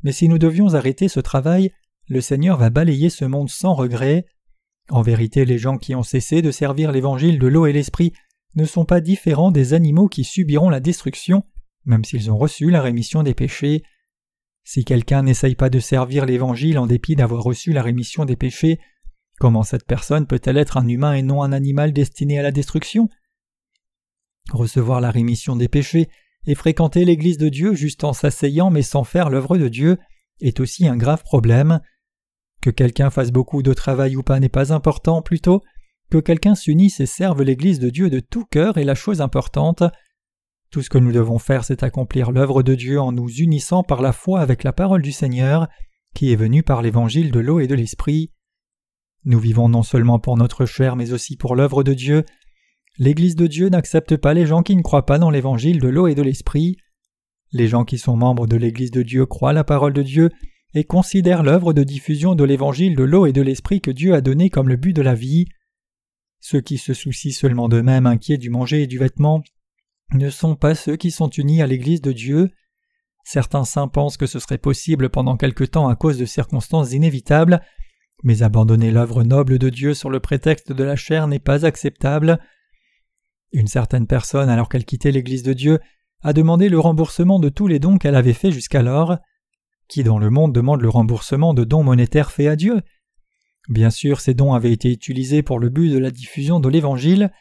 mais 0.04 0.12
si 0.12 0.28
nous 0.28 0.38
devions 0.38 0.74
arrêter 0.74 1.08
ce 1.08 1.20
travail, 1.20 1.72
le 2.08 2.22
Seigneur 2.22 2.58
va 2.58 2.70
balayer 2.70 3.10
ce 3.10 3.26
monde 3.26 3.50
sans 3.50 3.74
regret. 3.74 4.26
En 4.90 5.02
vérité, 5.02 5.46
les 5.46 5.58
gens 5.58 5.78
qui 5.78 5.96
ont 5.96 6.04
cessé 6.04 6.42
de 6.42 6.52
servir 6.52 6.92
l'évangile 6.92 7.40
de 7.40 7.48
l'eau 7.48 7.66
et 7.66 7.74
l'esprit 7.74 8.14
ne 8.56 8.66
sont 8.66 8.86
pas 8.86 9.02
différents 9.02 9.52
des 9.52 9.74
animaux 9.74 10.08
qui 10.08 10.24
subiront 10.24 10.70
la 10.70 10.80
destruction, 10.80 11.44
même 11.86 12.04
s'ils 12.04 12.32
ont 12.32 12.38
reçu 12.38 12.70
la 12.70 12.82
rémission 12.82 13.24
des 13.24 13.34
péchés. 13.34 13.84
Si 14.64 14.86
quelqu'un 14.86 15.24
n'essaye 15.24 15.56
pas 15.56 15.70
de 15.70 15.80
servir 15.80 16.26
l'évangile 16.26 16.78
en 16.78 16.86
dépit 16.86 17.16
d'avoir 17.16 17.44
reçu 17.44 17.74
la 17.74 17.82
rémission 17.82 18.26
des 18.26 18.36
péchés, 18.36 18.80
comment 19.44 19.64
cette 19.64 19.86
personne 19.86 20.26
peut-elle 20.26 20.56
être 20.56 20.78
un 20.78 20.88
humain 20.88 21.16
et 21.16 21.22
non 21.22 21.44
un 21.44 21.52
animal 21.52 21.92
destiné 21.92 22.40
à 22.40 22.44
la 22.44 22.54
destruction? 22.54 23.10
Recevoir 24.54 25.02
la 25.02 25.12
rémission 25.12 25.58
des 25.58 25.68
péchés 25.68 26.08
et 26.48 26.56
fréquenter 26.56 27.04
l'Église 27.04 27.38
de 27.38 27.50
Dieu 27.50 27.74
juste 27.74 28.06
en 28.06 28.14
s'asseyant 28.14 28.70
mais 28.70 28.84
sans 28.84 29.04
faire 29.04 29.30
l'œuvre 29.30 29.58
de 29.58 29.68
Dieu 29.68 29.98
est 30.40 30.62
aussi 30.62 30.88
un 30.88 30.96
grave 30.96 31.24
problème. 31.24 31.82
Que 32.62 32.70
quelqu'un 32.70 33.10
fasse 33.10 33.34
beaucoup 33.34 33.64
de 33.64 33.74
travail 33.74 34.16
ou 34.16 34.24
pas 34.24 34.40
n'est 34.40 34.48
pas 34.48 34.72
important, 34.72 35.22
plutôt 35.22 35.62
que 36.10 36.20
quelqu'un 36.20 36.56
s'unisse 36.56 37.02
et 37.02 37.06
serve 37.06 37.42
l'Église 37.42 37.80
de 37.80 37.90
Dieu 37.90 38.10
de 38.10 38.22
tout 38.22 38.46
cœur 38.46 38.78
est 38.78 38.86
la 38.86 38.96
chose 38.96 39.20
importante. 39.20 39.84
Tout 40.72 40.82
ce 40.82 40.90
que 40.90 41.00
nous 41.00 41.12
devons 41.12 41.38
faire, 41.38 41.66
c'est 41.66 41.84
accomplir 41.84 42.32
l'œuvre 42.32 42.64
de 42.64 42.76
Dieu 42.76 42.98
en 43.02 43.12
nous 43.12 43.28
unissant 43.28 43.84
par 43.84 44.02
la 44.02 44.14
foi 44.14 44.40
avec 44.40 44.64
la 44.64 44.72
parole 44.72 45.02
du 45.02 45.12
Seigneur, 45.12 45.68
qui 46.16 46.32
est 46.32 46.38
venue 46.38 46.64
par 46.64 46.82
l'évangile 46.82 47.30
de 47.30 47.42
l'eau 47.42 47.60
et 47.60 47.68
de 47.68 47.76
l'esprit. 47.76 48.32
Nous 49.26 49.40
vivons 49.40 49.70
non 49.70 49.84
seulement 49.84 50.20
pour 50.20 50.38
notre 50.38 50.66
chair, 50.66 50.96
mais 50.96 51.14
aussi 51.14 51.38
pour 51.38 51.56
l'œuvre 51.56 51.84
de 51.84 51.94
Dieu. 51.94 52.26
L'Église 52.98 53.36
de 53.36 53.48
Dieu 53.48 53.70
n'accepte 53.70 54.18
pas 54.18 54.34
les 54.34 54.46
gens 54.46 54.64
qui 54.64 54.76
ne 54.76 54.82
croient 54.82 55.06
pas 55.06 55.18
dans 55.18 55.30
l'évangile 55.30 55.80
de 55.80 55.88
l'eau 55.88 56.08
et 56.08 56.16
de 56.16 56.22
l'esprit. 56.22 56.78
Les 57.52 57.68
gens 57.68 57.86
qui 57.86 57.98
sont 57.98 58.18
membres 58.18 58.48
de 58.48 58.58
l'Église 58.58 58.92
de 58.92 59.02
Dieu 59.02 59.26
croient 59.26 59.54
la 59.54 59.64
parole 59.64 59.94
de 59.94 60.02
Dieu 60.02 60.30
et 60.74 60.84
considèrent 60.84 61.44
l'œuvre 61.44 61.74
de 61.74 61.84
diffusion 61.84 62.36
de 62.36 62.44
l'évangile 62.44 62.96
de 62.96 63.04
l'eau 63.04 63.26
et 63.26 63.34
de 63.34 63.42
l'esprit 63.42 63.80
que 63.80 63.92
Dieu 63.92 64.14
a 64.14 64.22
donné 64.22 64.50
comme 64.50 64.70
le 64.70 64.76
but 64.76 64.94
de 64.94 65.02
la 65.02 65.16
vie. 65.16 65.46
Ceux 66.40 66.62
qui 66.62 66.78
se 66.78 66.94
soucient 66.94 67.32
seulement 67.32 67.70
d'eux-mêmes, 67.70 68.08
inquiets 68.08 68.38
du 68.38 68.50
manger 68.50 68.84
et 68.84 68.88
du 68.88 68.98
vêtement, 68.98 69.44
ne 70.14 70.30
sont 70.30 70.56
pas 70.56 70.76
ceux 70.76 70.96
qui 70.96 71.12
sont 71.12 71.30
unis 71.30 71.62
à 71.62 71.68
l'Église 71.68 72.02
de 72.02 72.12
Dieu. 72.12 72.52
Certains 73.24 73.64
saints 73.64 73.88
pensent 73.88 74.18
que 74.18 74.26
ce 74.26 74.40
serait 74.40 74.58
possible 74.58 75.10
pendant 75.10 75.38
quelque 75.38 75.64
temps 75.64 75.88
à 75.88 75.96
cause 75.96 76.18
de 76.18 76.26
circonstances 76.26 76.92
inévitables, 76.92 77.62
mais 78.24 78.42
abandonner 78.42 78.92
l'œuvre 78.92 79.24
noble 79.24 79.60
de 79.60 79.70
Dieu 79.70 79.94
sur 79.94 80.10
le 80.10 80.20
prétexte 80.20 80.72
de 80.72 80.84
la 80.84 80.96
chair 80.96 81.28
n'est 81.28 81.40
pas 81.40 81.66
acceptable. 81.66 82.40
Une 83.52 83.68
certaine 83.68 84.08
personne, 84.08 84.50
alors 84.50 84.70
qu'elle 84.70 84.86
quittait 84.86 85.12
l'Église 85.12 85.44
de 85.44 85.54
Dieu, 85.54 85.80
a 86.22 86.34
demandé 86.34 86.70
le 86.70 86.80
remboursement 86.80 87.40
de 87.40 87.50
tous 87.50 87.68
les 87.68 87.80
dons 87.80 87.98
qu'elle 87.98 88.16
avait 88.16 88.34
faits 88.34 88.54
jusqu'alors. 88.54 89.18
Qui 89.88 90.04
dans 90.04 90.18
le 90.18 90.30
monde 90.30 90.54
demande 90.54 90.82
le 90.82 90.90
remboursement 90.90 91.54
de 91.54 91.66
dons 91.66 91.84
monétaires 91.84 92.32
faits 92.32 92.48
à 92.48 92.56
Dieu? 92.56 92.82
Bien 93.70 93.90
sûr, 93.90 94.22
ces 94.22 94.34
dons 94.34 94.54
avaient 94.54 94.72
été 94.72 94.92
utilisés 94.92 95.44
pour 95.44 95.60
le 95.60 95.70
but 95.70 95.90
de 95.90 95.98
la 95.98 96.12
diffusion 96.12 96.60
de 96.60 96.70
l'Évangile, 96.70 97.32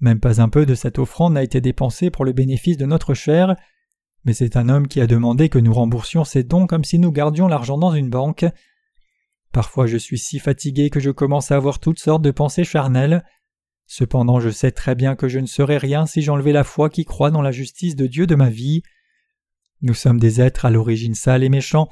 même 0.00 0.20
pas 0.20 0.40
un 0.40 0.48
peu 0.48 0.66
de 0.66 0.74
cette 0.74 0.98
offrande 0.98 1.34
n'a 1.34 1.42
été 1.42 1.60
dépensé 1.60 2.10
pour 2.10 2.24
le 2.24 2.32
bénéfice 2.32 2.76
de 2.76 2.86
notre 2.86 3.14
chair, 3.14 3.56
mais 4.24 4.34
c'est 4.34 4.56
un 4.56 4.68
homme 4.68 4.88
qui 4.88 5.00
a 5.00 5.06
demandé 5.06 5.48
que 5.48 5.58
nous 5.58 5.72
remboursions 5.72 6.24
ces 6.24 6.42
dons 6.42 6.66
comme 6.66 6.84
si 6.84 6.98
nous 6.98 7.12
gardions 7.12 7.48
l'argent 7.48 7.78
dans 7.78 7.94
une 7.94 8.10
banque. 8.10 8.44
Parfois 9.54 9.86
je 9.86 9.96
suis 9.96 10.18
si 10.18 10.40
fatigué 10.40 10.90
que 10.90 10.98
je 10.98 11.12
commence 11.12 11.52
à 11.52 11.56
avoir 11.56 11.78
toutes 11.78 12.00
sortes 12.00 12.22
de 12.22 12.32
pensées 12.32 12.64
charnelles. 12.64 13.24
Cependant 13.86 14.40
je 14.40 14.50
sais 14.50 14.72
très 14.72 14.96
bien 14.96 15.14
que 15.14 15.28
je 15.28 15.38
ne 15.38 15.46
serai 15.46 15.78
rien 15.78 16.06
si 16.06 16.22
j'enlevais 16.22 16.52
la 16.52 16.64
foi 16.64 16.90
qui 16.90 17.04
croit 17.04 17.30
dans 17.30 17.40
la 17.40 17.52
justice 17.52 17.94
de 17.94 18.08
Dieu 18.08 18.26
de 18.26 18.34
ma 18.34 18.50
vie. 18.50 18.82
Nous 19.80 19.94
sommes 19.94 20.18
des 20.18 20.40
êtres 20.40 20.64
à 20.64 20.70
l'origine 20.70 21.14
sale 21.14 21.44
et 21.44 21.48
méchants, 21.48 21.88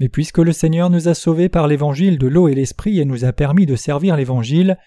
mais 0.00 0.08
puisque 0.08 0.38
le 0.38 0.54
Seigneur 0.54 0.88
nous 0.88 1.06
a 1.06 1.12
sauvés 1.12 1.50
par 1.50 1.68
l'évangile 1.68 2.16
de 2.16 2.26
l'eau 2.26 2.48
et 2.48 2.54
l'esprit 2.54 2.98
et 2.98 3.04
nous 3.04 3.26
a 3.26 3.34
permis 3.34 3.66
de 3.66 3.76
servir 3.76 4.16
l'évangile, 4.16 4.78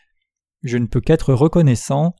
je 0.63 0.79
ne 0.79 0.87
peux 0.87 1.01
qu'être 1.01 1.35
reconnaissant. 1.35 2.15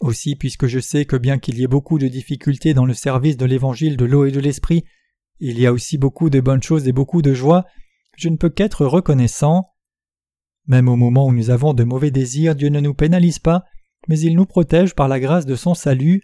Aussi, 0.00 0.36
puisque 0.36 0.66
je 0.66 0.78
sais 0.78 1.06
que 1.06 1.16
bien 1.16 1.38
qu'il 1.38 1.58
y 1.58 1.64
ait 1.64 1.68
beaucoup 1.68 1.98
de 1.98 2.08
difficultés 2.08 2.74
dans 2.74 2.84
le 2.84 2.92
service 2.92 3.38
de 3.38 3.46
l'évangile 3.46 3.96
de 3.96 4.04
l'eau 4.04 4.26
et 4.26 4.30
de 4.30 4.40
l'esprit, 4.40 4.84
il 5.40 5.58
y 5.58 5.66
a 5.66 5.72
aussi 5.72 5.96
beaucoup 5.96 6.28
de 6.28 6.40
bonnes 6.40 6.62
choses 6.62 6.86
et 6.86 6.92
beaucoup 6.92 7.22
de 7.22 7.32
joie, 7.32 7.64
je 8.22 8.28
ne 8.28 8.36
peux 8.36 8.50
qu'être 8.50 8.86
reconnaissant. 8.86 9.74
Même 10.66 10.88
au 10.88 10.96
moment 10.96 11.26
où 11.26 11.32
nous 11.32 11.50
avons 11.50 11.74
de 11.74 11.84
mauvais 11.84 12.10
désirs, 12.10 12.54
Dieu 12.54 12.68
ne 12.68 12.80
nous 12.80 12.94
pénalise 12.94 13.40
pas, 13.40 13.64
mais 14.08 14.18
il 14.18 14.36
nous 14.36 14.46
protège 14.46 14.94
par 14.94 15.08
la 15.08 15.20
grâce 15.20 15.44
de 15.44 15.56
son 15.56 15.74
salut, 15.74 16.22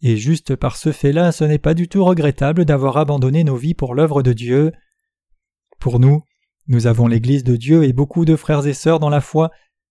et 0.00 0.16
juste 0.16 0.56
par 0.56 0.76
ce 0.76 0.90
fait-là, 0.90 1.32
ce 1.32 1.44
n'est 1.44 1.58
pas 1.58 1.74
du 1.74 1.88
tout 1.88 2.04
regrettable 2.04 2.64
d'avoir 2.64 2.96
abandonné 2.96 3.44
nos 3.44 3.56
vies 3.56 3.74
pour 3.74 3.94
l'œuvre 3.94 4.22
de 4.22 4.32
Dieu. 4.32 4.72
Pour 5.78 6.00
nous, 6.00 6.22
nous 6.66 6.86
avons 6.86 7.06
l'Église 7.06 7.44
de 7.44 7.56
Dieu 7.56 7.84
et 7.84 7.92
beaucoup 7.92 8.24
de 8.24 8.36
frères 8.36 8.66
et 8.66 8.74
sœurs 8.74 8.98
dans 8.98 9.10
la 9.10 9.20
foi, 9.20 9.50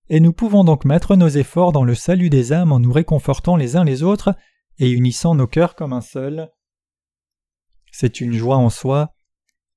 et 0.10 0.20
nous 0.20 0.34
pouvons 0.34 0.64
donc 0.64 0.86
mettre 0.86 1.16
nos 1.16 1.30
efforts 1.30 1.72
dans 1.72 1.84
le 1.84 1.96
salut 1.96 2.30
des 2.30 2.52
âmes 2.52 2.72
en 2.72 2.80
nous 2.80 2.92
réconfortant 2.92 3.56
les 3.56 3.76
uns 3.76 3.84
les 3.84 4.04
autres 4.04 4.36
et 4.80 4.90
unissant 4.90 5.36
nos 5.36 5.48
cœurs 5.48 5.76
comme 5.76 5.94
un 5.94 6.02
seul. 6.02 6.50
C'est 7.92 8.22
une 8.22 8.34
joie 8.34 8.58
en 8.58 8.70
soi. 8.70 9.14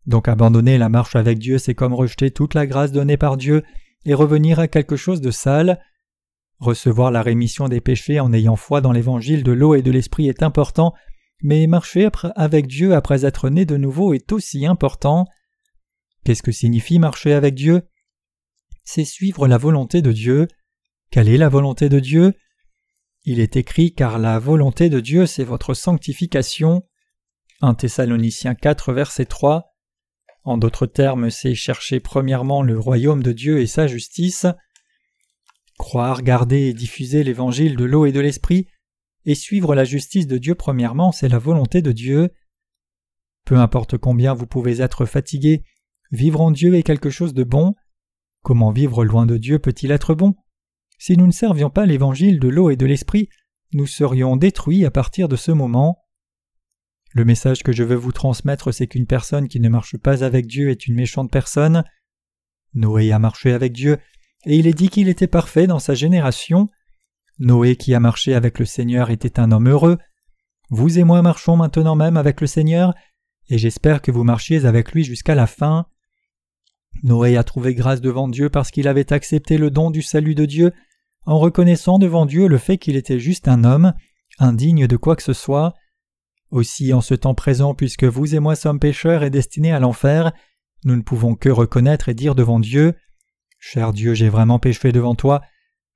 Donc 0.06 0.28
abandonner 0.28 0.78
la 0.78 0.88
marche 0.88 1.16
avec 1.16 1.38
Dieu, 1.38 1.58
c'est 1.58 1.74
comme 1.74 1.94
rejeter 1.94 2.30
toute 2.30 2.54
la 2.54 2.66
grâce 2.66 2.92
donnée 2.92 3.16
par 3.16 3.36
Dieu 3.36 3.62
et 4.04 4.14
revenir 4.14 4.60
à 4.60 4.68
quelque 4.68 4.96
chose 4.96 5.20
de 5.20 5.30
sale. 5.30 5.80
Recevoir 6.58 7.10
la 7.10 7.22
rémission 7.22 7.68
des 7.68 7.80
péchés 7.80 8.20
en 8.20 8.32
ayant 8.32 8.56
foi 8.56 8.80
dans 8.80 8.92
l'évangile 8.92 9.42
de 9.42 9.52
l'eau 9.52 9.74
et 9.74 9.82
de 9.82 9.90
l'esprit 9.90 10.28
est 10.28 10.42
important, 10.42 10.94
mais 11.42 11.66
marcher 11.66 12.08
avec 12.36 12.66
Dieu 12.66 12.94
après 12.94 13.26
être 13.26 13.50
né 13.50 13.64
de 13.64 13.76
nouveau 13.76 14.14
est 14.14 14.32
aussi 14.32 14.64
important. 14.64 15.26
Qu'est-ce 16.24 16.42
que 16.42 16.52
signifie 16.52 16.98
marcher 16.98 17.34
avec 17.34 17.54
Dieu? 17.54 17.82
C'est 18.84 19.04
suivre 19.04 19.48
la 19.48 19.58
volonté 19.58 20.00
de 20.02 20.12
Dieu. 20.12 20.46
Quelle 21.10 21.28
est 21.28 21.36
la 21.36 21.48
volonté 21.48 21.88
de 21.88 22.00
Dieu? 22.00 22.34
Il 23.24 23.40
est 23.40 23.56
écrit 23.56 23.92
car 23.92 24.18
la 24.18 24.38
volonté 24.38 24.88
de 24.88 25.00
Dieu 25.00 25.26
c'est 25.26 25.44
votre 25.44 25.74
sanctification. 25.74 26.84
1 27.60 27.74
Thessaloniciens 27.74 28.54
4 28.54 28.92
verset 28.92 29.24
3. 29.24 29.75
En 30.46 30.58
d'autres 30.58 30.86
termes, 30.86 31.28
c'est 31.28 31.56
chercher 31.56 31.98
premièrement 31.98 32.62
le 32.62 32.78
royaume 32.78 33.20
de 33.20 33.32
Dieu 33.32 33.60
et 33.60 33.66
sa 33.66 33.88
justice. 33.88 34.46
Croire, 35.76 36.22
garder 36.22 36.68
et 36.68 36.72
diffuser 36.72 37.24
l'évangile 37.24 37.74
de 37.74 37.84
l'eau 37.84 38.06
et 38.06 38.12
de 38.12 38.20
l'esprit, 38.20 38.68
et 39.24 39.34
suivre 39.34 39.74
la 39.74 39.82
justice 39.82 40.28
de 40.28 40.38
Dieu 40.38 40.54
premièrement, 40.54 41.10
c'est 41.10 41.28
la 41.28 41.40
volonté 41.40 41.82
de 41.82 41.90
Dieu. 41.90 42.30
Peu 43.44 43.56
importe 43.56 43.98
combien 43.98 44.34
vous 44.34 44.46
pouvez 44.46 44.80
être 44.80 45.04
fatigué, 45.04 45.64
vivre 46.12 46.40
en 46.40 46.52
Dieu 46.52 46.76
est 46.76 46.84
quelque 46.84 47.10
chose 47.10 47.34
de 47.34 47.42
bon. 47.42 47.74
Comment 48.42 48.70
vivre 48.70 49.04
loin 49.04 49.26
de 49.26 49.38
Dieu 49.38 49.58
peut-il 49.58 49.90
être 49.90 50.14
bon? 50.14 50.36
Si 50.96 51.16
nous 51.16 51.26
ne 51.26 51.32
servions 51.32 51.70
pas 51.70 51.86
l'évangile 51.86 52.38
de 52.38 52.46
l'eau 52.46 52.70
et 52.70 52.76
de 52.76 52.86
l'esprit, 52.86 53.28
nous 53.72 53.86
serions 53.86 54.36
détruits 54.36 54.84
à 54.84 54.92
partir 54.92 55.26
de 55.26 55.34
ce 55.34 55.50
moment. 55.50 56.05
Le 57.16 57.24
message 57.24 57.62
que 57.62 57.72
je 57.72 57.82
veux 57.82 57.96
vous 57.96 58.12
transmettre, 58.12 58.74
c'est 58.74 58.88
qu'une 58.88 59.06
personne 59.06 59.48
qui 59.48 59.58
ne 59.58 59.70
marche 59.70 59.96
pas 59.96 60.22
avec 60.22 60.46
Dieu 60.46 60.68
est 60.68 60.86
une 60.86 60.96
méchante 60.96 61.30
personne. 61.30 61.82
Noé 62.74 63.10
a 63.10 63.18
marché 63.18 63.54
avec 63.54 63.72
Dieu, 63.72 63.96
et 64.44 64.58
il 64.58 64.66
est 64.66 64.74
dit 64.74 64.90
qu'il 64.90 65.08
était 65.08 65.26
parfait 65.26 65.66
dans 65.66 65.78
sa 65.78 65.94
génération. 65.94 66.68
Noé 67.38 67.76
qui 67.76 67.94
a 67.94 68.00
marché 68.00 68.34
avec 68.34 68.58
le 68.58 68.66
Seigneur 68.66 69.08
était 69.08 69.40
un 69.40 69.50
homme 69.50 69.66
heureux. 69.66 69.96
Vous 70.68 70.98
et 70.98 71.04
moi 71.04 71.22
marchons 71.22 71.56
maintenant 71.56 71.96
même 71.96 72.18
avec 72.18 72.42
le 72.42 72.46
Seigneur, 72.46 72.92
et 73.48 73.56
j'espère 73.56 74.02
que 74.02 74.10
vous 74.10 74.22
marchiez 74.22 74.66
avec 74.66 74.92
lui 74.92 75.02
jusqu'à 75.02 75.34
la 75.34 75.46
fin. 75.46 75.86
Noé 77.02 77.38
a 77.38 77.44
trouvé 77.44 77.74
grâce 77.74 78.02
devant 78.02 78.28
Dieu 78.28 78.50
parce 78.50 78.70
qu'il 78.70 78.88
avait 78.88 79.14
accepté 79.14 79.56
le 79.56 79.70
don 79.70 79.90
du 79.90 80.02
salut 80.02 80.34
de 80.34 80.44
Dieu, 80.44 80.74
en 81.24 81.38
reconnaissant 81.38 81.98
devant 81.98 82.26
Dieu 82.26 82.46
le 82.46 82.58
fait 82.58 82.76
qu'il 82.76 82.94
était 82.94 83.20
juste 83.20 83.48
un 83.48 83.64
homme, 83.64 83.94
indigne 84.38 84.86
de 84.86 84.96
quoi 84.98 85.16
que 85.16 85.22
ce 85.22 85.32
soit. 85.32 85.72
Aussi, 86.50 86.92
en 86.92 87.00
ce 87.00 87.14
temps 87.14 87.34
présent, 87.34 87.74
puisque 87.74 88.04
vous 88.04 88.34
et 88.34 88.38
moi 88.38 88.54
sommes 88.54 88.78
pécheurs 88.78 89.22
et 89.22 89.30
destinés 89.30 89.72
à 89.72 89.80
l'enfer, 89.80 90.32
nous 90.84 90.96
ne 90.96 91.02
pouvons 91.02 91.34
que 91.34 91.48
reconnaître 91.48 92.08
et 92.08 92.14
dire 92.14 92.34
devant 92.34 92.60
Dieu 92.60 92.94
Cher 93.58 93.92
Dieu, 93.92 94.14
j'ai 94.14 94.28
vraiment 94.28 94.58
péché 94.58 94.92
devant 94.92 95.14
toi, 95.14 95.42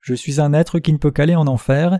je 0.01 0.13
suis 0.15 0.41
un 0.41 0.53
être 0.53 0.79
qui 0.79 0.91
ne 0.91 0.97
peut 0.97 1.11
qu'aller 1.11 1.35
en 1.35 1.47
enfer. 1.47 1.99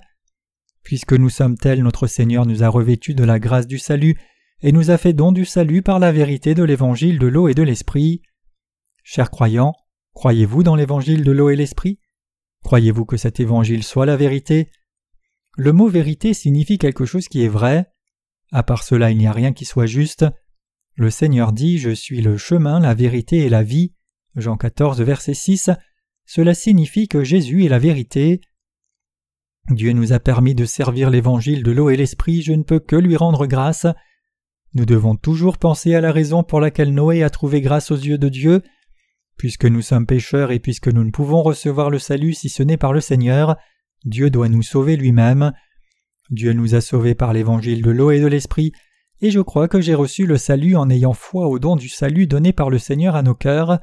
Puisque 0.84 1.14
nous 1.14 1.30
sommes 1.30 1.58
tels, 1.58 1.84
notre 1.84 2.08
Seigneur 2.08 2.46
nous 2.46 2.64
a 2.64 2.68
revêtus 2.68 3.14
de 3.14 3.24
la 3.24 3.40
grâce 3.40 3.68
du 3.68 3.78
salut 3.78 4.20
et 4.62 4.72
nous 4.72 4.90
a 4.90 4.98
fait 4.98 5.14
don 5.14 5.32
du 5.32 5.46
salut 5.46 5.82
par 5.82 6.00
la 6.00 6.12
vérité 6.12 6.56
de 6.56 6.64
l'évangile 6.64 7.20
de 7.20 7.28
l'eau 7.28 7.48
et 7.48 7.54
de 7.54 7.64
l'esprit. 7.64 8.22
Chers 9.04 9.30
croyants, 9.30 9.74
croyez-vous 10.14 10.64
dans 10.64 10.76
l'évangile 10.76 11.24
de 11.24 11.32
l'eau 11.32 11.50
et 11.50 11.56
l'esprit? 11.56 12.00
Croyez-vous 12.64 13.06
que 13.06 13.18
cet 13.18 13.40
évangile 13.40 13.84
soit 13.84 14.06
la 14.06 14.18
vérité? 14.18 14.72
Le 15.56 15.72
mot 15.72 15.88
vérité 15.88 16.34
signifie 16.34 16.78
quelque 16.78 17.06
chose 17.06 17.28
qui 17.28 17.44
est 17.44 17.50
vrai. 17.50 17.91
À 18.52 18.64
part 18.64 18.84
cela, 18.84 19.12
il 19.12 19.18
n'y 19.18 19.28
a 19.28 19.32
rien 19.32 19.54
qui 19.54 19.66
soit 19.66 19.86
juste. 19.86 20.26
Le 20.96 21.10
Seigneur 21.10 21.54
dit 21.54 21.78
Je 21.78 21.92
suis 21.92 22.22
le 22.22 22.38
chemin, 22.38 22.80
la 22.80 22.94
vérité 22.94 23.38
et 23.38 23.50
la 23.50 23.64
vie. 23.64 23.94
Jean 24.36 24.58
14, 24.58 25.02
verset 25.02 25.34
6. 25.34 25.72
Cela 26.26 26.54
signifie 26.54 27.08
que 27.08 27.24
Jésus 27.24 27.66
est 27.66 27.70
la 27.70 27.80
vérité. 27.80 28.42
Dieu 29.70 29.94
nous 29.94 30.12
a 30.12 30.20
permis 30.20 30.56
de 30.56 30.66
servir 30.66 31.10
l'évangile 31.10 31.64
de 31.64 31.72
l'eau 31.72 31.90
et 31.90 31.96
l'esprit, 31.96 32.42
je 32.42 32.54
ne 32.54 32.64
peux 32.64 32.80
que 32.80 32.96
lui 32.96 33.16
rendre 33.16 33.46
grâce. 33.46 33.86
Nous 34.74 34.86
devons 34.86 35.16
toujours 35.16 35.58
penser 35.58 35.96
à 35.96 36.02
la 36.02 36.12
raison 36.12 36.44
pour 36.44 36.60
laquelle 36.60 36.94
Noé 36.94 37.24
a 37.24 37.30
trouvé 37.30 37.62
grâce 37.62 37.92
aux 37.92 37.98
yeux 37.98 38.18
de 38.18 38.30
Dieu. 38.30 38.62
Puisque 39.38 39.66
nous 39.66 39.82
sommes 39.82 40.06
pécheurs 40.06 40.52
et 40.52 40.60
puisque 40.60 40.88
nous 40.88 41.04
ne 41.04 41.12
pouvons 41.12 41.42
recevoir 41.42 41.90
le 41.90 42.00
salut 42.00 42.34
si 42.34 42.50
ce 42.50 42.64
n'est 42.64 42.78
par 42.78 42.94
le 42.94 43.02
Seigneur, 43.02 43.58
Dieu 44.06 44.30
doit 44.30 44.50
nous 44.50 44.62
sauver 44.62 44.98
lui-même. 44.98 45.54
Dieu 46.32 46.54
nous 46.54 46.76
a 46.76 46.82
sauvés 46.82 47.14
par 47.14 47.34
l'évangile 47.34 47.82
de 47.82 47.92
l'eau 47.92 48.12
et 48.12 48.22
de 48.22 48.28
l'esprit, 48.28 48.72
et 49.20 49.30
je 49.32 49.40
crois 49.40 49.68
que 49.68 49.82
j'ai 49.82 49.94
reçu 49.94 50.26
le 50.26 50.38
salut 50.38 50.76
en 50.76 50.90
ayant 50.90 51.14
foi 51.14 51.48
au 51.48 51.60
don 51.60 51.76
du 51.76 51.90
salut 51.90 52.26
donné 52.26 52.54
par 52.54 52.70
le 52.70 52.80
Seigneur 52.80 53.16
à 53.16 53.22
nos 53.22 53.36
cœurs. 53.36 53.80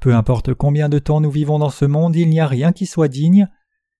Peu 0.00 0.14
importe 0.14 0.54
combien 0.54 0.88
de 0.88 0.98
temps 0.98 1.20
nous 1.20 1.30
vivons 1.30 1.58
dans 1.58 1.70
ce 1.70 1.84
monde, 1.84 2.16
il 2.16 2.30
n'y 2.30 2.40
a 2.40 2.46
rien 2.46 2.72
qui 2.72 2.86
soit 2.86 3.08
digne. 3.08 3.46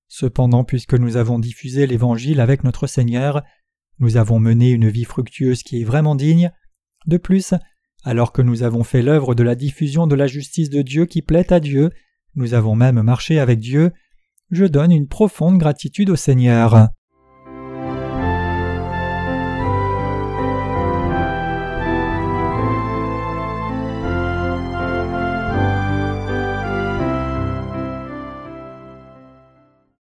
Cependant, 0.09 0.64
puisque 0.64 0.94
nous 0.94 1.18
avons 1.18 1.38
diffusé 1.38 1.87
l'Évangile 1.87 2.40
avec 2.40 2.64
notre 2.64 2.87
Seigneur, 2.87 3.42
nous 4.01 4.16
avons 4.16 4.40
mené 4.40 4.70
une 4.70 4.88
vie 4.88 5.05
fructueuse 5.05 5.62
qui 5.62 5.83
est 5.83 5.85
vraiment 5.85 6.16
digne. 6.16 6.51
De 7.07 7.18
plus, 7.18 7.55
alors 8.03 8.33
que 8.33 8.42
nous 8.42 8.62
avons 8.62 8.83
fait 8.83 9.03
l'œuvre 9.03 9.35
de 9.35 9.42
la 9.42 9.55
diffusion 9.55 10.07
de 10.07 10.14
la 10.14 10.27
justice 10.27 10.70
de 10.70 10.81
Dieu 10.81 11.05
qui 11.05 11.20
plaît 11.20 11.53
à 11.53 11.61
Dieu, 11.61 11.90
nous 12.35 12.55
avons 12.55 12.75
même 12.75 13.03
marché 13.03 13.38
avec 13.38 13.61
Dieu, 13.61 13.92
je 14.51 14.64
donne 14.64 14.90
une 14.90 15.07
profonde 15.07 15.59
gratitude 15.59 16.11
au 16.11 16.16
Seigneur. 16.16 16.88